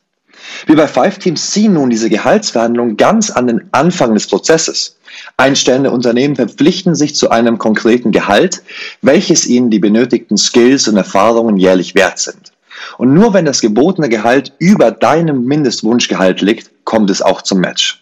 Wir 0.67 0.75
bei 0.75 0.87
Five 0.87 1.17
Teams 1.19 1.51
ziehen 1.51 1.73
nun 1.73 1.89
diese 1.89 2.09
Gehaltsverhandlungen 2.09 2.97
ganz 2.97 3.29
an 3.31 3.47
den 3.47 3.69
Anfang 3.71 4.13
des 4.13 4.27
Prozesses. 4.27 4.97
Einstellende 5.37 5.91
Unternehmen 5.91 6.35
verpflichten 6.35 6.95
sich 6.95 7.15
zu 7.15 7.29
einem 7.29 7.57
konkreten 7.57 8.11
Gehalt, 8.11 8.61
welches 9.01 9.45
ihnen 9.47 9.69
die 9.69 9.79
benötigten 9.79 10.37
Skills 10.37 10.87
und 10.87 10.97
Erfahrungen 10.97 11.57
jährlich 11.57 11.95
wert 11.95 12.19
sind. 12.19 12.51
Und 12.97 13.13
nur 13.13 13.33
wenn 13.33 13.45
das 13.45 13.61
gebotene 13.61 14.09
Gehalt 14.09 14.53
über 14.59 14.91
deinem 14.91 15.45
Mindestwunschgehalt 15.45 16.41
liegt, 16.41 16.71
kommt 16.83 17.09
es 17.09 17.21
auch 17.21 17.41
zum 17.41 17.59
Match. 17.59 18.01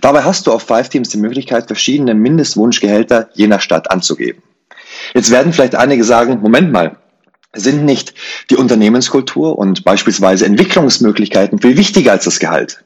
Dabei 0.00 0.22
hast 0.22 0.46
du 0.46 0.52
auf 0.52 0.62
Five 0.62 0.88
Teams 0.88 1.08
die 1.10 1.18
Möglichkeit, 1.18 1.66
verschiedene 1.66 2.14
Mindestwunschgehälter 2.14 3.28
je 3.34 3.46
nach 3.46 3.60
Stadt 3.60 3.90
anzugeben. 3.90 4.42
Jetzt 5.14 5.30
werden 5.30 5.52
vielleicht 5.52 5.74
einige 5.74 6.04
sagen, 6.04 6.40
Moment 6.40 6.72
mal, 6.72 6.96
sind 7.54 7.84
nicht 7.84 8.14
die 8.50 8.56
Unternehmenskultur 8.56 9.58
und 9.58 9.84
beispielsweise 9.84 10.46
Entwicklungsmöglichkeiten 10.46 11.60
viel 11.60 11.76
wichtiger 11.76 12.12
als 12.12 12.24
das 12.24 12.38
Gehalt? 12.38 12.84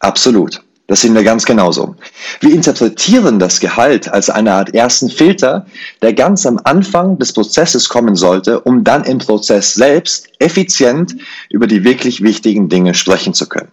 Absolut. 0.00 0.62
Das 0.90 1.02
sehen 1.02 1.14
wir 1.14 1.22
ganz 1.22 1.44
genauso. 1.44 1.94
Wir 2.40 2.52
interpretieren 2.52 3.38
das 3.38 3.60
Gehalt 3.60 4.08
als 4.08 4.28
eine 4.28 4.52
Art 4.52 4.74
ersten 4.74 5.08
Filter, 5.08 5.66
der 6.02 6.14
ganz 6.14 6.44
am 6.46 6.60
Anfang 6.64 7.16
des 7.16 7.32
Prozesses 7.32 7.88
kommen 7.88 8.16
sollte, 8.16 8.58
um 8.58 8.82
dann 8.82 9.04
im 9.04 9.18
Prozess 9.18 9.74
selbst 9.74 10.28
effizient 10.40 11.14
über 11.48 11.68
die 11.68 11.84
wirklich 11.84 12.24
wichtigen 12.24 12.68
Dinge 12.68 12.94
sprechen 12.94 13.34
zu 13.34 13.48
können. 13.48 13.70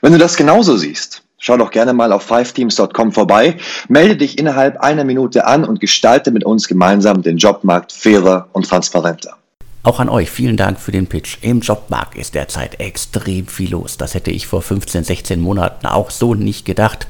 Wenn 0.00 0.14
du 0.14 0.18
das 0.18 0.36
genauso 0.36 0.76
siehst, 0.76 1.22
schau 1.42 1.56
doch 1.56 1.70
gerne 1.70 1.92
mal 1.92 2.12
auf 2.12 2.22
fiveteams.com 2.22 3.12
vorbei, 3.12 3.56
melde 3.88 4.16
dich 4.16 4.38
innerhalb 4.38 4.80
einer 4.80 5.04
Minute 5.04 5.44
an 5.44 5.64
und 5.64 5.80
gestalte 5.80 6.30
mit 6.30 6.44
uns 6.44 6.68
gemeinsam 6.68 7.20
den 7.20 7.36
Jobmarkt 7.36 7.92
fairer 7.92 8.48
und 8.52 8.68
transparenter. 8.68 9.36
Auch 9.82 9.98
an 9.98 10.08
euch 10.08 10.30
vielen 10.30 10.56
Dank 10.56 10.78
für 10.78 10.92
den 10.92 11.08
Pitch. 11.08 11.38
Im 11.42 11.60
Jobmarkt 11.60 12.16
ist 12.16 12.36
derzeit 12.36 12.78
extrem 12.78 13.48
viel 13.48 13.72
los. 13.72 13.96
Das 13.98 14.14
hätte 14.14 14.30
ich 14.30 14.46
vor 14.46 14.62
15, 14.62 15.02
16 15.02 15.40
Monaten 15.40 15.86
auch 15.86 16.10
so 16.10 16.36
nicht 16.36 16.64
gedacht. 16.64 17.08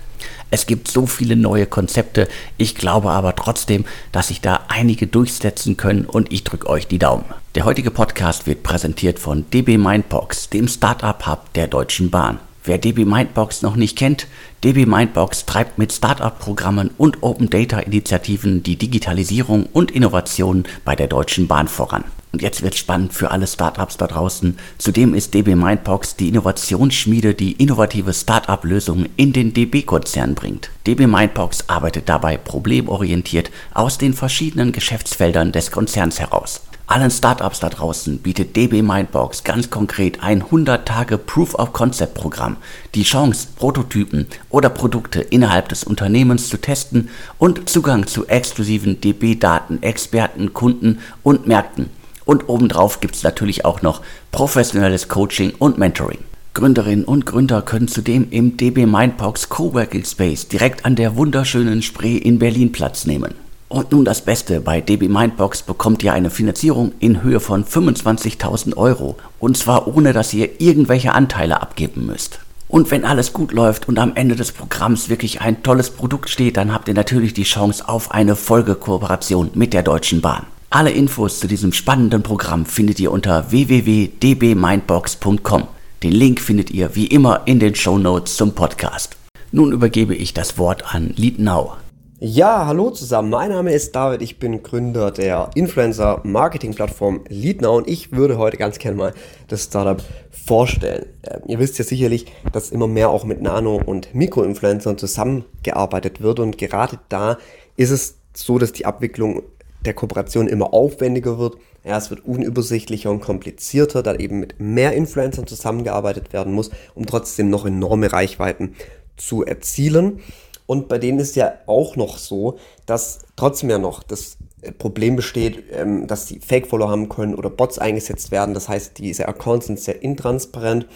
Es 0.50 0.64
gibt 0.64 0.88
so 0.88 1.04
viele 1.06 1.36
neue 1.36 1.66
Konzepte. 1.66 2.28
Ich 2.56 2.74
glaube 2.74 3.10
aber 3.10 3.36
trotzdem, 3.36 3.84
dass 4.12 4.28
sich 4.28 4.40
da 4.40 4.60
einige 4.68 5.06
durchsetzen 5.06 5.76
können 5.76 6.06
und 6.06 6.32
ich 6.32 6.44
drücke 6.44 6.68
euch 6.68 6.86
die 6.86 6.98
Daumen. 6.98 7.26
Der 7.54 7.66
heutige 7.66 7.90
Podcast 7.90 8.46
wird 8.46 8.62
präsentiert 8.62 9.18
von 9.18 9.44
DB 9.50 9.76
Mindbox, 9.76 10.48
dem 10.48 10.66
Startup 10.68 11.26
Hub 11.26 11.52
der 11.52 11.66
Deutschen 11.66 12.10
Bahn. 12.10 12.38
Wer 12.64 12.78
DB 12.78 13.04
Mindbox 13.04 13.62
noch 13.62 13.74
nicht 13.74 13.98
kennt, 13.98 14.28
DB 14.62 14.86
Mindbox 14.86 15.46
treibt 15.46 15.78
mit 15.78 15.92
Startup-Programmen 15.92 16.90
und 16.96 17.22
Open 17.24 17.50
Data 17.50 17.80
Initiativen 17.80 18.62
die 18.62 18.76
Digitalisierung 18.76 19.66
und 19.72 19.90
Innovation 19.90 20.62
bei 20.84 20.94
der 20.94 21.08
Deutschen 21.08 21.48
Bahn 21.48 21.66
voran. 21.66 22.04
Und 22.30 22.40
jetzt 22.40 22.62
wird 22.62 22.76
spannend 22.76 23.12
für 23.12 23.32
alle 23.32 23.48
Startups 23.48 23.96
da 23.96 24.06
draußen. 24.06 24.56
Zudem 24.78 25.12
ist 25.12 25.34
DB 25.34 25.56
Mindbox 25.56 26.14
die 26.14 26.28
Innovationsschmiede, 26.28 27.34
die 27.34 27.52
innovative 27.52 28.14
Startup-Lösungen 28.14 29.08
in 29.16 29.32
den 29.32 29.52
DB-Konzern 29.52 30.36
bringt. 30.36 30.70
DB 30.86 31.08
Mindbox 31.08 31.68
arbeitet 31.68 32.08
dabei 32.08 32.36
problemorientiert 32.36 33.50
aus 33.74 33.98
den 33.98 34.14
verschiedenen 34.14 34.70
Geschäftsfeldern 34.70 35.50
des 35.50 35.72
Konzerns 35.72 36.20
heraus. 36.20 36.62
Allen 36.92 37.10
Startups 37.10 37.58
da 37.60 37.70
draußen 37.70 38.18
bietet 38.18 38.54
DB 38.54 38.82
Mindbox 38.82 39.44
ganz 39.44 39.70
konkret 39.70 40.22
ein 40.22 40.42
100 40.42 40.86
Tage 40.86 41.16
Proof 41.16 41.54
of 41.54 41.72
Concept 41.72 42.12
Programm, 42.12 42.58
die 42.94 43.02
Chance, 43.02 43.48
Prototypen 43.56 44.26
oder 44.50 44.68
Produkte 44.68 45.22
innerhalb 45.22 45.70
des 45.70 45.84
Unternehmens 45.84 46.50
zu 46.50 46.58
testen 46.58 47.08
und 47.38 47.70
Zugang 47.70 48.06
zu 48.06 48.26
exklusiven 48.26 49.00
DB-Daten, 49.00 49.82
Experten, 49.82 50.52
Kunden 50.52 50.98
und 51.22 51.46
Märkten 51.46 51.88
und 52.26 52.50
obendrauf 52.50 53.00
gibt 53.00 53.16
es 53.16 53.22
natürlich 53.22 53.64
auch 53.64 53.80
noch 53.80 54.02
professionelles 54.30 55.08
Coaching 55.08 55.54
und 55.58 55.78
Mentoring. 55.78 56.18
Gründerinnen 56.52 57.06
und 57.06 57.24
Gründer 57.24 57.62
können 57.62 57.88
zudem 57.88 58.30
im 58.30 58.58
DB 58.58 58.84
Mindbox 58.84 59.48
Coworking 59.48 60.04
Space 60.04 60.46
direkt 60.46 60.84
an 60.84 60.96
der 60.96 61.16
wunderschönen 61.16 61.80
Spree 61.80 62.18
in 62.18 62.38
Berlin 62.38 62.70
Platz 62.70 63.06
nehmen. 63.06 63.32
Und 63.72 63.90
nun 63.90 64.04
das 64.04 64.20
Beste, 64.20 64.60
bei 64.60 64.82
DB 64.82 65.08
Mindbox 65.08 65.62
bekommt 65.62 66.02
ihr 66.02 66.12
eine 66.12 66.28
Finanzierung 66.28 66.92
in 66.98 67.22
Höhe 67.22 67.40
von 67.40 67.64
25.000 67.64 68.76
Euro 68.76 69.16
und 69.40 69.56
zwar 69.56 69.86
ohne, 69.86 70.12
dass 70.12 70.34
ihr 70.34 70.60
irgendwelche 70.60 71.14
Anteile 71.14 71.62
abgeben 71.62 72.04
müsst. 72.04 72.40
Und 72.68 72.90
wenn 72.90 73.06
alles 73.06 73.32
gut 73.32 73.52
läuft 73.52 73.88
und 73.88 73.98
am 73.98 74.14
Ende 74.14 74.36
des 74.36 74.52
Programms 74.52 75.08
wirklich 75.08 75.40
ein 75.40 75.62
tolles 75.62 75.88
Produkt 75.88 76.28
steht, 76.28 76.58
dann 76.58 76.74
habt 76.74 76.88
ihr 76.88 76.92
natürlich 76.92 77.32
die 77.32 77.44
Chance 77.44 77.88
auf 77.88 78.10
eine 78.10 78.36
Folgekooperation 78.36 79.52
mit 79.54 79.72
der 79.72 79.82
Deutschen 79.82 80.20
Bahn. 80.20 80.44
Alle 80.68 80.90
Infos 80.90 81.40
zu 81.40 81.48
diesem 81.48 81.72
spannenden 81.72 82.22
Programm 82.22 82.66
findet 82.66 83.00
ihr 83.00 83.10
unter 83.10 83.52
www.dbmindbox.com. 83.52 85.62
Den 86.02 86.12
Link 86.12 86.42
findet 86.42 86.70
ihr 86.70 86.94
wie 86.94 87.06
immer 87.06 87.40
in 87.46 87.58
den 87.58 87.74
Show 87.74 87.96
Notes 87.96 88.36
zum 88.36 88.54
Podcast. 88.54 89.16
Nun 89.50 89.72
übergebe 89.72 90.14
ich 90.14 90.34
das 90.34 90.58
Wort 90.58 90.94
an 90.94 91.14
Liednau. 91.16 91.78
Ja, 92.24 92.66
hallo 92.66 92.90
zusammen. 92.90 93.30
Mein 93.30 93.50
Name 93.50 93.72
ist 93.72 93.96
David. 93.96 94.22
Ich 94.22 94.38
bin 94.38 94.62
Gründer 94.62 95.10
der 95.10 95.50
Influencer-Marketing-Plattform 95.56 97.24
Leadnow 97.28 97.78
und 97.78 97.88
ich 97.88 98.12
würde 98.12 98.38
heute 98.38 98.58
ganz 98.58 98.78
gerne 98.78 98.96
mal 98.96 99.14
das 99.48 99.64
Startup 99.64 100.00
vorstellen. 100.30 101.06
Ähm, 101.24 101.40
ihr 101.48 101.58
wisst 101.58 101.78
ja 101.78 101.84
sicherlich, 101.84 102.26
dass 102.52 102.70
immer 102.70 102.86
mehr 102.86 103.10
auch 103.10 103.24
mit 103.24 103.42
Nano- 103.42 103.82
und 103.84 104.14
Mikroinfluencern 104.14 104.98
zusammengearbeitet 104.98 106.20
wird 106.20 106.38
und 106.38 106.58
gerade 106.58 107.00
da 107.08 107.38
ist 107.76 107.90
es 107.90 108.18
so, 108.34 108.56
dass 108.56 108.70
die 108.70 108.86
Abwicklung 108.86 109.42
der 109.84 109.94
Kooperation 109.94 110.46
immer 110.46 110.72
aufwendiger 110.72 111.40
wird. 111.40 111.56
Ja, 111.82 111.98
es 111.98 112.10
wird 112.10 112.24
unübersichtlicher 112.24 113.10
und 113.10 113.20
komplizierter, 113.20 114.04
da 114.04 114.14
eben 114.14 114.38
mit 114.38 114.60
mehr 114.60 114.92
Influencern 114.92 115.48
zusammengearbeitet 115.48 116.32
werden 116.32 116.52
muss, 116.52 116.70
um 116.94 117.04
trotzdem 117.04 117.50
noch 117.50 117.66
enorme 117.66 118.12
Reichweiten 118.12 118.76
zu 119.16 119.44
erzielen. 119.44 120.20
Und 120.66 120.88
bei 120.88 120.98
denen 120.98 121.18
ist 121.18 121.36
ja 121.36 121.54
auch 121.66 121.96
noch 121.96 122.18
so, 122.18 122.58
dass 122.86 123.20
trotzdem 123.36 123.70
ja 123.70 123.78
noch 123.78 124.02
das 124.02 124.36
Problem 124.78 125.16
besteht, 125.16 125.64
ähm, 125.72 126.06
dass 126.06 126.28
sie 126.28 126.38
Fake-Follower 126.38 126.90
haben 126.90 127.08
können 127.08 127.34
oder 127.34 127.50
Bots 127.50 127.78
eingesetzt 127.78 128.30
werden. 128.30 128.54
Das 128.54 128.68
heißt, 128.68 128.98
diese 128.98 129.28
Accounts 129.28 129.66
sind 129.66 129.80
sehr 129.80 130.02
intransparent 130.02 130.86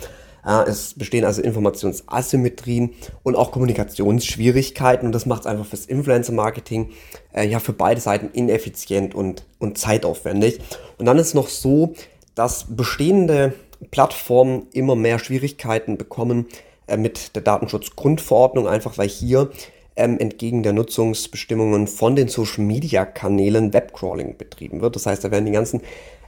es 0.66 0.94
bestehen 0.94 1.24
also 1.24 1.42
Informationsasymmetrien 1.42 2.94
und 3.24 3.34
auch 3.34 3.50
Kommunikationsschwierigkeiten 3.50 5.06
und 5.06 5.12
das 5.12 5.26
macht 5.26 5.40
es 5.40 5.46
einfach 5.46 5.66
fürs 5.66 5.86
Influencer-Marketing 5.86 6.90
äh, 7.32 7.48
ja 7.48 7.58
für 7.58 7.72
beide 7.72 8.00
Seiten 8.00 8.30
ineffizient 8.32 9.14
und, 9.14 9.44
und 9.58 9.76
zeitaufwendig. 9.76 10.60
Und 10.98 11.06
dann 11.06 11.18
ist 11.18 11.34
noch 11.34 11.48
so, 11.48 11.94
dass 12.36 12.66
bestehende 12.68 13.54
Plattformen 13.90 14.68
immer 14.72 14.94
mehr 14.94 15.18
Schwierigkeiten 15.18 15.98
bekommen 15.98 16.46
äh, 16.86 16.96
mit 16.96 17.34
der 17.34 17.42
Datenschutzgrundverordnung, 17.42 18.68
einfach 18.68 18.98
weil 18.98 19.08
hier 19.08 19.50
ähm, 19.96 20.18
entgegen 20.18 20.62
der 20.62 20.72
Nutzungsbestimmungen 20.72 21.86
von 21.86 22.16
den 22.16 22.28
Social-Media-Kanälen 22.28 23.72
Webcrawling 23.72 24.36
betrieben 24.36 24.80
wird. 24.82 24.94
Das 24.94 25.06
heißt, 25.06 25.24
da 25.24 25.30
werden 25.30 25.46
die 25.46 25.52
ganzen 25.52 25.80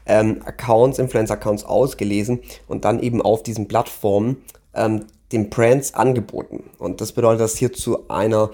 ähm, 0.06 0.40
Accounts, 0.44 0.98
Influencer-Accounts 0.98 1.64
ausgelesen 1.64 2.40
und 2.66 2.84
dann 2.84 3.00
eben 3.00 3.22
auf 3.22 3.42
diesen 3.42 3.68
Plattformen 3.68 4.42
ähm, 4.74 5.04
den 5.32 5.50
Brands 5.50 5.94
angeboten. 5.94 6.64
Und 6.78 7.00
das 7.00 7.12
bedeutet, 7.12 7.42
dass 7.42 7.56
hier 7.56 7.72
zu 7.72 8.08
einer, 8.08 8.50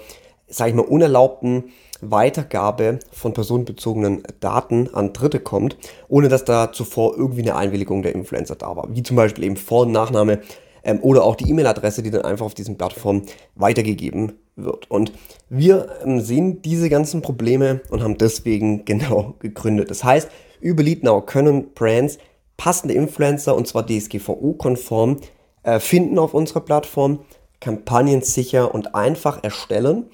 sage 0.47 0.71
ich 0.71 0.75
mal, 0.75 0.83
unerlaubten 0.83 1.71
Weitergabe 2.01 2.99
von 3.11 3.33
personenbezogenen 3.33 4.23
Daten 4.41 4.93
an 4.93 5.13
Dritte 5.13 5.39
kommt, 5.39 5.77
ohne 6.09 6.27
dass 6.27 6.43
da 6.43 6.73
zuvor 6.73 7.15
irgendwie 7.17 7.41
eine 7.41 7.55
Einwilligung 7.55 8.01
der 8.01 8.13
Influencer 8.13 8.55
da 8.55 8.75
war. 8.75 8.87
Wie 8.89 9.01
zum 9.01 9.15
Beispiel 9.15 9.45
eben 9.45 9.55
Vor- 9.55 9.83
und 9.83 9.93
Nachname 9.93 10.41
ähm, 10.85 10.99
oder 11.01 11.23
auch 11.23 11.35
die 11.35 11.49
E-Mail-Adresse, 11.49 12.01
die 12.01 12.11
dann 12.11 12.21
einfach 12.21 12.45
auf 12.45 12.53
diesen 12.53 12.77
Plattformen 12.77 13.23
weitergegeben 13.55 14.33
wird. 14.55 14.89
Und 14.89 15.11
wir 15.49 15.89
ähm, 16.05 16.21
sehen 16.21 16.61
diese 16.61 16.89
ganzen 16.89 17.21
Probleme 17.21 17.81
und 17.89 18.01
haben 18.01 18.17
deswegen 18.17 18.85
genau 18.85 19.35
gegründet. 19.39 19.89
Das 19.89 20.03
heißt, 20.03 20.29
über 20.61 20.83
Leadnow 20.83 21.25
können 21.25 21.73
Brands 21.73 22.17
passende 22.55 22.93
Influencer 22.93 23.55
und 23.55 23.67
zwar 23.67 23.85
DSGVO-konform 23.85 25.17
äh, 25.63 25.79
finden 25.79 26.17
auf 26.17 26.33
unserer 26.33 26.61
Plattform, 26.61 27.19
Kampagnen 27.59 28.21
sicher 28.21 28.73
und 28.73 28.95
einfach 28.95 29.43
erstellen, 29.43 30.05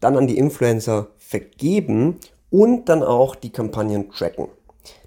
dann 0.00 0.16
an 0.16 0.26
die 0.26 0.38
Influencer 0.38 1.08
vergeben 1.18 2.18
und 2.50 2.88
dann 2.88 3.02
auch 3.02 3.34
die 3.34 3.50
Kampagnen 3.50 4.10
tracken. 4.10 4.48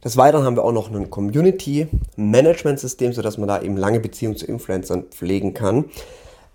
Des 0.03 0.17
Weiteren 0.17 0.44
haben 0.44 0.55
wir 0.55 0.63
auch 0.63 0.72
noch 0.72 0.91
ein 0.91 1.10
Community-Management-System, 1.10 3.13
sodass 3.13 3.38
man 3.38 3.48
da 3.48 3.62
eben 3.62 3.77
lange 3.77 4.00
Beziehungen 4.00 4.38
zu 4.38 4.46
Influencern 4.46 5.05
pflegen 5.12 5.53
kann. 5.53 5.86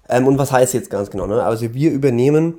Ähm, 0.09 0.27
und 0.27 0.39
was 0.39 0.53
heißt 0.53 0.75
jetzt 0.75 0.91
ganz 0.91 1.11
genau? 1.11 1.27
Ne? 1.27 1.43
Also 1.43 1.75
wir 1.75 1.91
übernehmen 1.91 2.59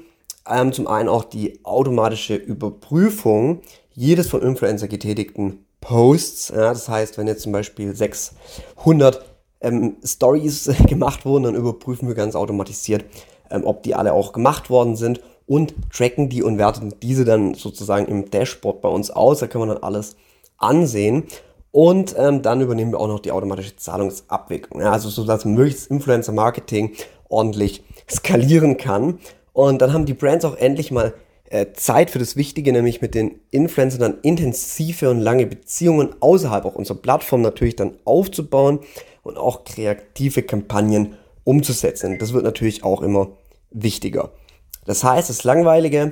ähm, 0.50 0.74
zum 0.74 0.88
einen 0.88 1.10
auch 1.10 1.24
die 1.24 1.60
automatische 1.63 2.36
Überprüfung 2.36 3.62
jedes 3.94 4.30
von 4.30 4.41
Influencer 4.41 4.88
getätigten 4.88 5.65
Posts. 5.82 6.50
Ja, 6.50 6.70
das 6.70 6.88
heißt, 6.88 7.18
wenn 7.18 7.27
jetzt 7.27 7.41
zum 7.41 7.51
Beispiel 7.51 7.96
600 7.96 9.24
ähm, 9.62 9.98
Stories 10.03 10.72
gemacht 10.88 11.25
wurden, 11.25 11.44
dann 11.44 11.56
überprüfen 11.56 12.08
wir 12.08 12.15
ganz 12.15 12.36
automatisiert, 12.36 13.06
ähm, 13.50 13.63
ob 13.65 13.84
die 13.84 13.96
alle 13.96 14.13
auch 14.13 14.34
gemacht 14.34 14.70
worden 14.70 14.96
sind 14.96 15.22
und 15.48 15.74
tracken 15.91 16.30
die 16.30 16.44
und 16.44 16.58
werten 16.58 16.94
diese 17.01 17.25
dann 17.25 17.56
sozusagen 17.56 18.06
im 18.06 18.30
Dashboard 18.30 18.82
bei 18.82 18.89
uns 18.89 19.12
aus. 19.12 19.39
Da 19.39 19.48
kann 19.48 19.60
man 19.60 19.70
dann 19.70 19.84
alles 19.84 20.15
ansehen. 20.62 21.24
Und 21.72 22.15
ähm, 22.18 22.41
dann 22.41 22.62
übernehmen 22.62 22.91
wir 22.91 23.00
auch 23.00 23.08
noch 23.08 23.20
die 23.20 23.32
automatische 23.32 23.77
Zahlungsabwicklung. 23.77 24.82
Ja, 24.82 24.91
also 24.91 25.10
so, 25.10 25.25
dass 25.25 25.46
möglichst 25.46 25.89
Influencer-Marketing 25.89 26.94
ordentlich 27.30 27.84
skalieren 28.10 28.77
kann. 28.77 29.20
Und 29.53 29.82
dann 29.82 29.94
haben 29.94 30.06
die 30.06 30.13
Brands 30.13 30.44
auch 30.44 30.58
endlich 30.58 30.91
mal 30.91 31.13
äh, 31.50 31.74
Zeit 31.74 32.10
für 32.10 32.20
das 32.20 32.36
Wichtige, 32.36 32.72
nämlich 32.72 33.01
mit 33.01 33.15
den 33.15 33.39
Influencern 33.51 34.00
dann 34.00 34.18
intensive 34.22 35.10
und 35.10 35.20
lange 35.20 35.46
Beziehungen 35.46 36.15
außerhalb 36.20 36.65
auch 36.65 36.75
unserer 36.75 36.98
Plattform 36.98 37.41
natürlich 37.41 37.75
dann 37.75 37.98
aufzubauen 38.06 38.80
und 39.24 39.38
auch 39.38 39.63
kreative 39.63 40.44
Kampagnen 40.44 41.15
umzusetzen. 41.44 42.20
Das 42.20 42.34
wird 42.34 42.44
natürlich 42.44 42.84
auch 42.84 43.01
immer 43.01 43.38
wichtiger. 43.72 44.32
Das 44.86 45.03
heißt, 45.03 45.30
das 45.30 45.44
Langweilige 45.44 46.12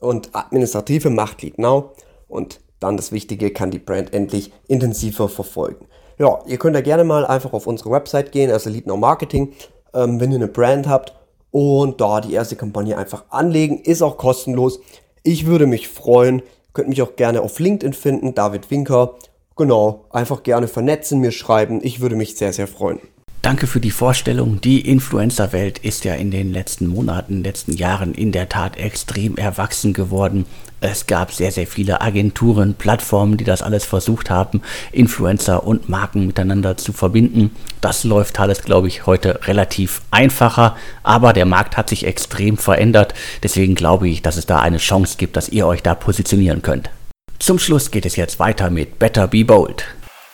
und 0.00 0.34
Administrative 0.34 1.10
macht 1.10 1.42
Lead 1.42 1.58
Now 1.58 1.92
und 2.28 2.60
dann 2.80 2.96
das 2.96 3.12
Wichtige 3.12 3.50
kann 3.50 3.70
die 3.70 3.78
Brand 3.78 4.14
endlich 4.14 4.52
intensiver 4.66 5.28
verfolgen. 5.28 5.86
Ja, 6.18 6.40
ihr 6.46 6.58
könnt 6.58 6.76
da 6.76 6.80
gerne 6.80 7.04
mal 7.04 7.24
einfach 7.26 7.52
auf 7.52 7.66
unsere 7.66 7.90
Website 7.90 8.32
gehen, 8.32 8.50
also 8.50 8.70
Lead 8.70 8.86
Now 8.86 8.96
Marketing, 8.96 9.52
ähm, 9.94 10.20
wenn 10.20 10.32
ihr 10.32 10.36
eine 10.36 10.48
Brand 10.48 10.88
habt 10.88 11.14
und 11.50 12.00
da 12.00 12.20
die 12.20 12.32
erste 12.32 12.56
Kampagne 12.56 12.98
einfach 12.98 13.24
anlegen. 13.30 13.80
Ist 13.80 14.02
auch 14.02 14.18
kostenlos. 14.18 14.80
Ich 15.22 15.46
würde 15.46 15.66
mich 15.66 15.88
freuen. 15.88 16.42
Könnt 16.72 16.88
mich 16.88 17.02
auch 17.02 17.16
gerne 17.16 17.42
auf 17.42 17.58
LinkedIn 17.58 17.92
finden, 17.92 18.34
David 18.34 18.70
Winker. 18.70 19.14
Genau, 19.56 20.04
einfach 20.10 20.42
gerne 20.42 20.68
vernetzen, 20.68 21.20
mir 21.20 21.32
schreiben. 21.32 21.80
Ich 21.82 22.00
würde 22.00 22.16
mich 22.16 22.36
sehr, 22.36 22.52
sehr 22.52 22.68
freuen. 22.68 23.00
Danke 23.48 23.66
für 23.66 23.80
die 23.80 23.90
Vorstellung. 23.90 24.60
Die 24.60 24.82
Influencer-Welt 24.82 25.78
ist 25.78 26.04
ja 26.04 26.12
in 26.12 26.30
den 26.30 26.52
letzten 26.52 26.86
Monaten, 26.86 27.42
letzten 27.42 27.72
Jahren 27.72 28.12
in 28.12 28.30
der 28.30 28.50
Tat 28.50 28.76
extrem 28.76 29.38
erwachsen 29.38 29.94
geworden. 29.94 30.44
Es 30.82 31.06
gab 31.06 31.32
sehr, 31.32 31.50
sehr 31.50 31.66
viele 31.66 32.02
Agenturen, 32.02 32.74
Plattformen, 32.74 33.38
die 33.38 33.44
das 33.44 33.62
alles 33.62 33.86
versucht 33.86 34.28
haben, 34.28 34.60
Influencer 34.92 35.66
und 35.66 35.88
Marken 35.88 36.26
miteinander 36.26 36.76
zu 36.76 36.92
verbinden. 36.92 37.50
Das 37.80 38.04
läuft 38.04 38.38
alles, 38.38 38.60
glaube 38.60 38.88
ich, 38.88 39.06
heute 39.06 39.40
relativ 39.46 40.02
einfacher, 40.10 40.76
aber 41.02 41.32
der 41.32 41.46
Markt 41.46 41.78
hat 41.78 41.88
sich 41.88 42.04
extrem 42.04 42.58
verändert. 42.58 43.14
Deswegen 43.42 43.74
glaube 43.74 44.10
ich, 44.10 44.20
dass 44.20 44.36
es 44.36 44.44
da 44.44 44.58
eine 44.58 44.76
Chance 44.76 45.16
gibt, 45.16 45.38
dass 45.38 45.48
ihr 45.48 45.66
euch 45.66 45.82
da 45.82 45.94
positionieren 45.94 46.60
könnt. 46.60 46.90
Zum 47.38 47.58
Schluss 47.58 47.90
geht 47.90 48.04
es 48.04 48.16
jetzt 48.16 48.38
weiter 48.40 48.68
mit 48.68 48.98
Better 48.98 49.26
Be 49.26 49.42
Bold. 49.46 49.86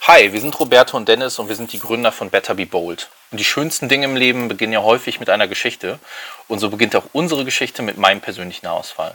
Hi, 0.07 0.35
wir 0.35 0.41
sind 0.43 0.61
Roberto 0.61 0.99
und 0.99 1.09
Dennis 1.09 1.39
und 1.39 1.49
wir 1.49 1.57
sind 1.57 1.73
die 1.73 1.79
Gründer 1.79 2.13
von 2.13 2.29
Better 2.29 2.55
Be 2.55 2.67
Bold. 2.67 3.09
Und 3.31 3.41
die 3.41 3.45
schönsten 3.45 3.89
Dinge 3.89 4.05
im 4.05 4.17
Leben 4.17 4.49
beginnen 4.49 4.75
ja 4.75 4.83
häufig 4.83 5.19
mit 5.19 5.31
einer 5.31 5.49
Geschichte. 5.49 5.99
Und 6.47 6.59
so 6.59 6.69
beginnt 6.69 6.95
auch 6.95 7.07
unsere 7.15 7.47
Geschichte 7.47 7.81
mit 7.81 7.97
meinem 7.97 8.21
persönlichen 8.21 8.69
Haarausfall. 8.69 9.15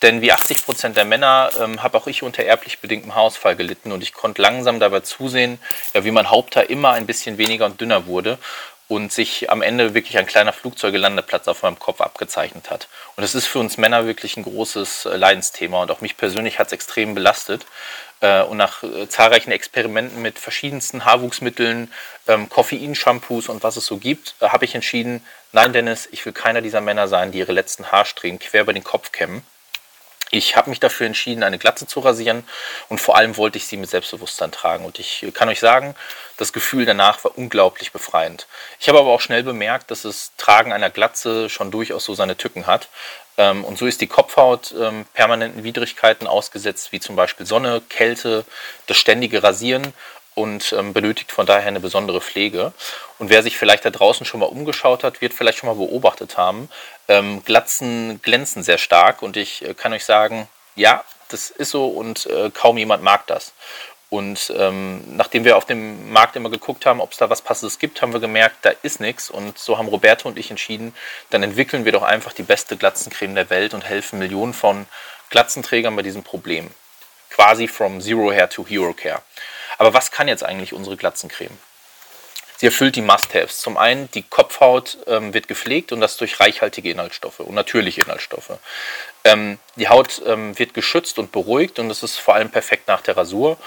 Denn 0.00 0.22
wie 0.22 0.32
80 0.32 0.64
Prozent 0.64 0.96
der 0.96 1.04
Männer 1.04 1.50
ähm, 1.60 1.82
habe 1.82 1.98
auch 1.98 2.06
ich 2.06 2.22
unter 2.22 2.42
erblich 2.42 2.78
bedingtem 2.78 3.14
Haarausfall 3.14 3.54
gelitten 3.54 3.92
und 3.92 4.02
ich 4.02 4.14
konnte 4.14 4.40
langsam 4.40 4.80
dabei 4.80 5.00
zusehen, 5.00 5.58
ja, 5.92 6.06
wie 6.06 6.10
mein 6.10 6.30
Haupthaar 6.30 6.70
immer 6.70 6.92
ein 6.92 7.04
bisschen 7.04 7.36
weniger 7.36 7.66
und 7.66 7.78
dünner 7.82 8.06
wurde 8.06 8.38
und 8.88 9.12
sich 9.12 9.50
am 9.50 9.62
Ende 9.62 9.94
wirklich 9.94 10.18
ein 10.18 10.26
kleiner 10.26 10.52
Flugzeugelandeplatz 10.52 11.48
auf 11.48 11.62
meinem 11.62 11.78
Kopf 11.78 12.00
abgezeichnet 12.00 12.70
hat. 12.70 12.88
Und 13.16 13.22
das 13.22 13.34
ist 13.34 13.46
für 13.46 13.58
uns 13.58 13.78
Männer 13.78 14.06
wirklich 14.06 14.36
ein 14.36 14.42
großes 14.42 15.06
äh, 15.06 15.16
Leidensthema 15.16 15.82
und 15.82 15.90
auch 15.90 16.00
mich 16.00 16.16
persönlich 16.16 16.58
hat 16.58 16.68
es 16.68 16.72
extrem 16.74 17.14
belastet. 17.14 17.64
Äh, 18.20 18.42
und 18.42 18.58
nach 18.58 18.82
äh, 18.82 19.08
zahlreichen 19.08 19.52
Experimenten 19.52 20.20
mit 20.20 20.38
verschiedensten 20.38 21.04
Haarwuchsmitteln, 21.04 21.92
ähm, 22.28 22.48
Koffeinshampoos 22.48 23.48
und 23.48 23.62
was 23.62 23.76
es 23.76 23.86
so 23.86 23.96
gibt, 23.96 24.34
habe 24.40 24.64
ich 24.66 24.74
entschieden, 24.74 25.24
nein 25.52 25.72
Dennis, 25.72 26.08
ich 26.12 26.24
will 26.26 26.32
keiner 26.32 26.60
dieser 26.60 26.80
Männer 26.80 27.08
sein, 27.08 27.32
die 27.32 27.38
ihre 27.38 27.52
letzten 27.52 27.90
Haarsträhnen 27.90 28.38
quer 28.38 28.62
über 28.62 28.72
den 28.72 28.84
Kopf 28.84 29.12
kämmen 29.12 29.42
ich 30.34 30.56
habe 30.56 30.70
mich 30.70 30.80
dafür 30.80 31.06
entschieden, 31.06 31.44
eine 31.44 31.58
Glatze 31.58 31.86
zu 31.86 32.00
rasieren 32.00 32.44
und 32.88 33.00
vor 33.00 33.16
allem 33.16 33.36
wollte 33.36 33.56
ich 33.56 33.66
sie 33.66 33.76
mit 33.76 33.88
Selbstbewusstsein 33.88 34.50
tragen. 34.50 34.84
Und 34.84 34.98
ich 34.98 35.24
kann 35.32 35.48
euch 35.48 35.60
sagen, 35.60 35.94
das 36.36 36.52
Gefühl 36.52 36.84
danach 36.84 37.22
war 37.22 37.38
unglaublich 37.38 37.92
befreiend. 37.92 38.48
Ich 38.80 38.88
habe 38.88 38.98
aber 38.98 39.10
auch 39.10 39.20
schnell 39.20 39.44
bemerkt, 39.44 39.92
dass 39.92 40.02
das 40.02 40.32
Tragen 40.36 40.72
einer 40.72 40.90
Glatze 40.90 41.48
schon 41.48 41.70
durchaus 41.70 42.04
so 42.04 42.14
seine 42.14 42.36
Tücken 42.36 42.66
hat. 42.66 42.88
Ähm, 43.38 43.64
und 43.64 43.78
so 43.78 43.86
ist 43.86 44.00
die 44.00 44.08
Kopfhaut 44.08 44.74
ähm, 44.78 45.06
permanenten 45.14 45.62
Widrigkeiten 45.62 46.26
ausgesetzt, 46.26 46.90
wie 46.90 46.98
zum 46.98 47.14
Beispiel 47.14 47.46
Sonne, 47.46 47.80
Kälte, 47.88 48.44
das 48.88 48.96
ständige 48.96 49.42
Rasieren 49.42 49.92
und 50.34 50.72
ähm, 50.72 50.92
benötigt 50.92 51.32
von 51.32 51.46
daher 51.46 51.68
eine 51.68 51.80
besondere 51.80 52.20
Pflege. 52.20 52.72
Und 53.18 53.30
wer 53.30 53.42
sich 53.42 53.56
vielleicht 53.56 53.84
da 53.84 53.90
draußen 53.90 54.26
schon 54.26 54.40
mal 54.40 54.46
umgeschaut 54.46 55.04
hat, 55.04 55.20
wird 55.20 55.34
vielleicht 55.34 55.58
schon 55.58 55.68
mal 55.68 55.76
beobachtet 55.76 56.36
haben, 56.36 56.68
ähm, 57.08 57.44
Glatzen 57.44 58.20
glänzen 58.22 58.62
sehr 58.62 58.78
stark 58.78 59.22
und 59.22 59.36
ich 59.36 59.64
äh, 59.64 59.74
kann 59.74 59.92
euch 59.92 60.04
sagen, 60.04 60.48
ja, 60.76 61.04
das 61.28 61.50
ist 61.50 61.70
so 61.70 61.86
und 61.86 62.26
äh, 62.26 62.50
kaum 62.50 62.78
jemand 62.78 63.02
mag 63.02 63.26
das. 63.26 63.52
Und 64.10 64.52
ähm, 64.56 65.02
nachdem 65.16 65.44
wir 65.44 65.56
auf 65.56 65.64
dem 65.64 66.12
Markt 66.12 66.36
immer 66.36 66.48
geguckt 66.48 66.86
haben, 66.86 67.00
ob 67.00 67.10
es 67.10 67.18
da 67.18 67.30
was 67.30 67.42
Passendes 67.42 67.80
gibt, 67.80 68.00
haben 68.00 68.12
wir 68.12 68.20
gemerkt, 68.20 68.58
da 68.62 68.70
ist 68.82 69.00
nichts. 69.00 69.28
Und 69.28 69.58
so 69.58 69.76
haben 69.76 69.88
Roberto 69.88 70.28
und 70.28 70.38
ich 70.38 70.50
entschieden, 70.50 70.94
dann 71.30 71.42
entwickeln 71.42 71.84
wir 71.84 71.90
doch 71.90 72.04
einfach 72.04 72.32
die 72.32 72.44
beste 72.44 72.76
Glatzencreme 72.76 73.34
der 73.34 73.50
Welt 73.50 73.74
und 73.74 73.82
helfen 73.82 74.20
Millionen 74.20 74.54
von 74.54 74.86
Glatzenträgern 75.30 75.96
bei 75.96 76.02
diesem 76.02 76.22
Problem. 76.22 76.70
Quasi 77.30 77.66
from 77.66 78.00
Zero 78.00 78.30
Hair 78.30 78.50
to 78.50 78.64
Hero 78.64 78.92
Care. 78.92 79.20
Aber 79.78 79.94
was 79.94 80.10
kann 80.10 80.28
jetzt 80.28 80.44
eigentlich 80.44 80.72
unsere 80.72 80.96
Glatzencreme? 80.96 81.56
Sie 82.56 82.66
erfüllt 82.66 82.96
die 82.96 83.02
Must-Haves. 83.02 83.58
Zum 83.58 83.76
einen, 83.76 84.10
die 84.12 84.22
Kopfhaut 84.22 84.98
ähm, 85.06 85.34
wird 85.34 85.48
gepflegt 85.48 85.92
und 85.92 86.00
das 86.00 86.16
durch 86.16 86.38
reichhaltige 86.38 86.90
Inhaltsstoffe 86.90 87.40
und 87.40 87.54
natürliche 87.54 88.02
Inhaltsstoffe. 88.02 88.52
Ähm, 89.24 89.58
die 89.76 89.88
Haut 89.88 90.22
ähm, 90.24 90.56
wird 90.58 90.72
geschützt 90.72 91.18
und 91.18 91.32
beruhigt 91.32 91.78
und 91.78 91.88
das 91.88 92.02
ist 92.02 92.16
vor 92.16 92.34
allem 92.34 92.50
perfekt 92.50 92.86
nach 92.86 93.00
der 93.00 93.16
Rasur. 93.16 93.58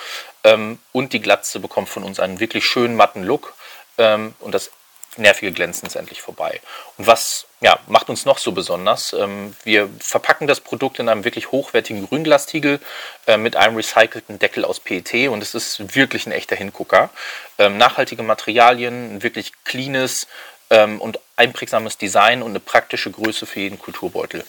Ähm, 0.44 0.80
und 0.94 1.14
die 1.14 1.22
Glatze 1.22 1.60
bekommt 1.60 1.90
von 1.90 2.04
uns 2.04 2.20
einen 2.20 2.40
wirklich 2.40 2.66
schönen 2.66 2.96
matten 2.96 3.24
Look 3.24 3.56
ähm, 3.98 4.34
und 4.40 4.54
das 4.54 4.72
nervige 5.18 5.52
Glänzen 5.52 5.88
ist 5.88 5.96
endlich 5.96 6.22
vorbei. 6.22 6.60
Und 6.98 7.08
was 7.08 7.46
ja, 7.62 7.80
macht 7.88 8.10
uns 8.10 8.26
noch 8.26 8.38
so 8.38 8.52
besonders? 8.52 9.14
Ähm, 9.14 9.56
wir 9.64 9.90
verpacken 10.00 10.48
das 10.48 10.60
Produkt 10.60 11.00
in 11.00 11.10
einem 11.10 11.24
wirklich 11.24 11.52
hochwertigen 11.52 12.08
Grünglastiegel 12.08 12.80
äh, 13.26 13.38
mit 13.38 13.56
einem 13.56 13.76
recycelten 13.76 14.40
Deckel 14.40 14.66
aus 14.66 14.80
PET 14.80 15.30
und 15.30 15.42
es 15.42 15.56
ist 15.56 15.96
wirklich 15.96 16.26
ein 16.28 16.32
echter 16.32 16.56
Hingucker. 16.56 17.10
Ähm, 17.58 17.78
nachhaltige 17.78 18.24
Materialien, 18.24 19.16
ein 19.16 19.24
wirklich 19.24 19.54
cleanes 19.64 20.28
ähm, 20.70 21.02
und 21.02 21.20
einprägsames 21.36 21.98
Design 21.98 22.42
und 22.44 22.52
eine 22.52 22.60
praktische 22.60 23.12
Größe 23.12 23.46
für 23.46 23.60
jeden 23.60 23.80
Kulturbeutel. 23.80 24.44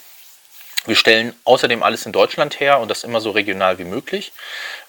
Wir 0.85 0.95
stellen 0.95 1.35
außerdem 1.43 1.83
alles 1.83 2.05
in 2.05 2.13
Deutschland 2.13 2.59
her 2.59 2.79
und 2.79 2.89
das 2.89 3.03
immer 3.03 3.19
so 3.19 3.31
regional 3.31 3.77
wie 3.79 3.83
möglich. 3.83 4.31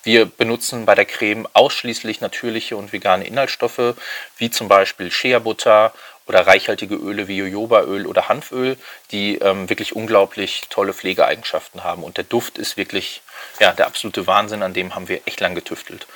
Wir 0.03 0.25
benutzen 0.25 0.87
bei 0.87 0.95
der 0.95 1.05
Creme 1.05 1.49
ausschließlich 1.53 2.21
natürliche 2.21 2.77
und 2.77 2.93
vegane 2.93 3.27
Inhaltsstoffe, 3.27 3.97
wie 4.39 4.51
zum 4.51 4.69
Beispiel 4.69 5.11
Shea-Butter 5.11 5.93
oder 6.27 6.47
reichhaltige 6.47 6.95
Öle 6.95 7.27
wie 7.27 7.39
Jojobaöl 7.39 8.07
oder 8.07 8.29
Hanföl, 8.29 8.77
die 9.11 9.39
ähm, 9.39 9.69
wirklich 9.69 9.97
unglaublich 9.97 10.63
tolle 10.71 10.95
Pflegeeigenschaften 10.95 11.83
haben. 11.83 12.05
Und 12.05 12.19
der 12.19 12.25
Duft 12.25 12.57
ist 12.57 12.77
wirklich 12.77 13.21
ja, 13.59 13.73
der 13.73 13.89
absolute 13.89 14.29
Wahnsinn, 14.29 14.63
an 14.63 14.73
dem 14.73 14.95
haben 14.95 15.09
wir 15.09 15.23
echt 15.27 15.41
lang 15.41 15.57
getüftelt. 15.57 16.07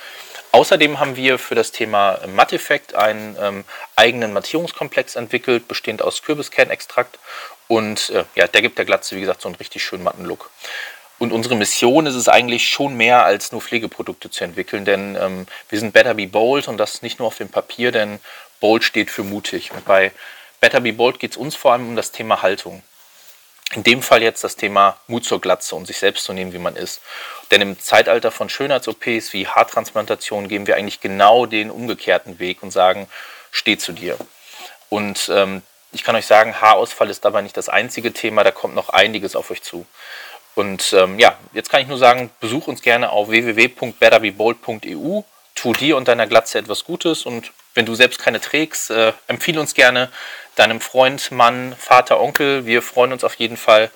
Außerdem 0.55 1.01
haben 1.01 1.17
wir 1.17 1.37
für 1.37 1.53
das 1.53 1.73
Thema 1.73 2.17
Matteffekt 2.33 2.95
einen 2.95 3.35
ähm, 3.41 3.65
eigenen 3.97 4.31
Mattierungskomplex 4.31 5.17
entwickelt, 5.17 5.67
bestehend 5.67 6.01
aus 6.01 6.21
Kürbiskernextrakt 6.21 7.19
und 7.67 8.09
äh, 8.11 8.23
ja, 8.35 8.47
der 8.47 8.61
gibt 8.61 8.77
der 8.77 8.85
Glatze, 8.85 9.17
wie 9.17 9.19
gesagt, 9.19 9.41
so 9.41 9.49
einen 9.49 9.57
richtig 9.57 9.83
schönen 9.83 10.03
matten 10.05 10.23
Look. 10.23 10.49
Und 11.19 11.33
unsere 11.33 11.57
Mission 11.57 12.05
ist 12.05 12.15
es 12.15 12.29
eigentlich 12.29 12.69
schon 12.69 12.95
mehr 12.95 13.25
als 13.25 13.51
nur 13.51 13.59
Pflegeprodukte 13.59 14.29
zu 14.29 14.45
entwickeln, 14.45 14.85
denn 14.85 15.17
ähm, 15.19 15.45
wir 15.67 15.77
sind 15.77 15.91
Better 15.91 16.13
Be 16.13 16.25
Bold 16.25 16.69
und 16.69 16.77
das 16.77 17.01
nicht 17.01 17.19
nur 17.19 17.27
auf 17.27 17.37
dem 17.37 17.49
Papier, 17.49 17.91
denn 17.91 18.21
Bold 18.61 18.85
steht 18.85 19.11
für 19.11 19.23
mutig. 19.23 19.73
Und 19.73 19.83
bei 19.83 20.13
Better 20.61 20.79
Be 20.79 20.93
Bold 20.93 21.19
geht 21.19 21.31
es 21.31 21.37
uns 21.37 21.57
vor 21.57 21.73
allem 21.73 21.85
um 21.89 21.97
das 21.97 22.13
Thema 22.13 22.41
Haltung. 22.41 22.81
In 23.73 23.83
dem 23.83 24.01
Fall 24.01 24.21
jetzt 24.21 24.43
das 24.43 24.55
Thema 24.55 24.97
Mut 25.07 25.25
zur 25.25 25.41
Glatze 25.41 25.75
und 25.75 25.87
sich 25.87 25.97
selbst 25.97 26.23
zu 26.23 26.33
nehmen, 26.33 26.53
wie 26.53 26.59
man 26.59 26.75
ist. 26.75 27.01
Denn 27.51 27.61
im 27.61 27.79
Zeitalter 27.79 28.31
von 28.31 28.47
Schönheits-OPs 28.47 29.33
wie 29.33 29.47
Haartransplantation 29.47 30.47
gehen 30.47 30.67
wir 30.67 30.75
eigentlich 30.75 31.01
genau 31.01 31.45
den 31.45 31.71
umgekehrten 31.71 32.39
Weg 32.39 32.63
und 32.63 32.71
sagen, 32.71 33.07
steh 33.51 33.77
zu 33.77 33.91
dir. 33.91 34.17
Und 34.89 35.29
ähm, 35.33 35.61
ich 35.91 36.03
kann 36.03 36.15
euch 36.15 36.25
sagen, 36.25 36.61
Haarausfall 36.61 37.09
ist 37.09 37.25
dabei 37.25 37.41
nicht 37.41 37.57
das 37.57 37.69
einzige 37.69 38.13
Thema, 38.13 38.43
da 38.43 38.51
kommt 38.51 38.75
noch 38.75 38.89
einiges 38.89 39.35
auf 39.35 39.49
euch 39.49 39.63
zu. 39.63 39.85
Und 40.53 40.93
ähm, 40.93 41.19
ja, 41.19 41.37
jetzt 41.53 41.69
kann 41.69 41.81
ich 41.81 41.87
nur 41.87 41.97
sagen, 41.97 42.29
besuch 42.39 42.67
uns 42.67 42.81
gerne 42.81 43.09
auf 43.09 43.29
www.betterbebold.eu 43.29 45.21
tu 45.65 45.73
dir 45.73 45.97
und 45.97 46.07
deiner 46.07 46.27
Glatze 46.27 46.59
etwas 46.59 46.83
Gutes 46.83 47.25
und 47.25 47.51
wenn 47.73 47.87
du 47.87 47.95
selbst 47.95 48.19
keine 48.19 48.39
trägst, 48.39 48.91
äh, 48.91 49.13
empfehle 49.25 49.59
uns 49.59 49.73
gerne 49.73 50.11
deinem 50.55 50.79
Freund, 50.79 51.31
Mann, 51.31 51.75
Vater, 51.77 52.21
Onkel. 52.21 52.67
Wir 52.67 52.83
freuen 52.83 53.11
uns 53.11 53.23
auf 53.23 53.33
jeden 53.35 53.57
Fall 53.57 53.89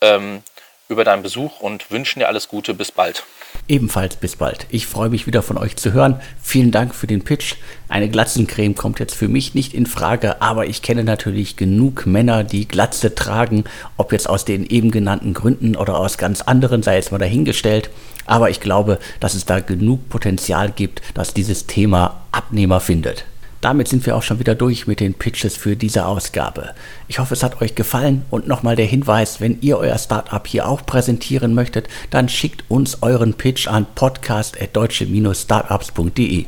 ähm, 0.00 0.42
über 0.88 1.04
deinen 1.04 1.22
Besuch 1.22 1.60
und 1.60 1.90
wünschen 1.90 2.20
dir 2.20 2.28
alles 2.28 2.48
Gute. 2.48 2.72
Bis 2.72 2.90
bald. 2.90 3.24
Ebenfalls 3.68 4.16
bis 4.16 4.36
bald. 4.36 4.66
Ich 4.70 4.86
freue 4.86 5.10
mich 5.10 5.26
wieder 5.26 5.42
von 5.42 5.56
euch 5.56 5.76
zu 5.76 5.92
hören. 5.92 6.20
Vielen 6.42 6.70
Dank 6.70 6.94
für 6.94 7.06
den 7.06 7.22
Pitch. 7.22 7.54
Eine 7.88 8.08
Glatzencreme 8.08 8.74
kommt 8.74 8.98
jetzt 9.00 9.14
für 9.14 9.28
mich 9.28 9.54
nicht 9.54 9.74
in 9.74 9.86
Frage, 9.86 10.42
aber 10.42 10.66
ich 10.66 10.82
kenne 10.82 11.04
natürlich 11.04 11.56
genug 11.56 12.06
Männer, 12.06 12.44
die 12.44 12.66
Glatze 12.66 13.14
tragen, 13.14 13.64
ob 13.96 14.12
jetzt 14.12 14.28
aus 14.28 14.44
den 14.44 14.66
eben 14.66 14.90
genannten 14.90 15.34
Gründen 15.34 15.76
oder 15.76 15.98
aus 15.98 16.18
ganz 16.18 16.40
anderen, 16.42 16.82
sei 16.82 16.96
jetzt 16.96 17.12
mal 17.12 17.18
dahingestellt. 17.18 17.90
Aber 18.26 18.50
ich 18.50 18.60
glaube, 18.60 18.98
dass 19.20 19.34
es 19.34 19.46
da 19.46 19.60
genug 19.60 20.08
Potenzial 20.08 20.70
gibt, 20.70 21.02
dass 21.14 21.34
dieses 21.34 21.66
Thema 21.66 22.22
Abnehmer 22.32 22.80
findet. 22.80 23.24
Damit 23.60 23.88
sind 23.88 24.06
wir 24.06 24.16
auch 24.16 24.22
schon 24.22 24.38
wieder 24.38 24.54
durch 24.54 24.86
mit 24.86 25.00
den 25.00 25.14
Pitches 25.14 25.56
für 25.56 25.74
diese 25.76 26.06
Ausgabe. 26.06 26.70
Ich 27.08 27.18
hoffe, 27.18 27.34
es 27.34 27.42
hat 27.42 27.60
euch 27.60 27.74
gefallen 27.74 28.22
und 28.30 28.48
nochmal 28.48 28.76
der 28.76 28.86
Hinweis, 28.86 29.40
wenn 29.40 29.60
ihr 29.60 29.76
euer 29.76 29.98
Startup 29.98 30.46
hier 30.46 30.66
auch 30.68 30.86
präsentieren 30.86 31.52
möchtet, 31.52 31.88
dann 32.10 32.30
schickt 32.30 32.64
uns 32.68 33.02
euren 33.02 33.34
Pitch 33.34 33.68
an 33.68 33.86
podcast.deutsche-startups.de. 33.94 36.46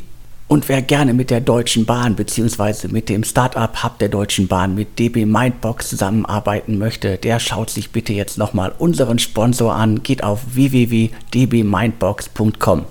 Und 0.48 0.68
wer 0.68 0.82
gerne 0.82 1.14
mit 1.14 1.30
der 1.30 1.40
Deutschen 1.40 1.86
Bahn 1.86 2.14
bzw. 2.14 2.88
mit 2.88 3.08
dem 3.08 3.24
Startup 3.24 3.82
Hub 3.82 3.98
der 3.98 4.10
Deutschen 4.10 4.48
Bahn 4.48 4.74
mit 4.74 4.98
DB 4.98 5.24
Mindbox 5.24 5.88
zusammenarbeiten 5.88 6.76
möchte, 6.76 7.16
der 7.16 7.40
schaut 7.40 7.70
sich 7.70 7.90
bitte 7.90 8.12
jetzt 8.12 8.36
nochmal 8.36 8.74
unseren 8.78 9.18
Sponsor 9.18 9.74
an, 9.74 10.02
geht 10.02 10.22
auf 10.22 10.54
www.dbmindbox.com. 10.54 12.84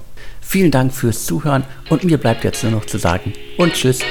Vielen 0.51 0.69
Dank 0.69 0.93
fürs 0.93 1.25
Zuhören 1.25 1.63
und 1.89 2.03
mir 2.03 2.17
bleibt 2.17 2.43
jetzt 2.43 2.61
nur 2.63 2.73
noch 2.73 2.85
zu 2.85 2.97
sagen 2.97 3.31
und 3.57 3.71
tschüss. 3.71 4.01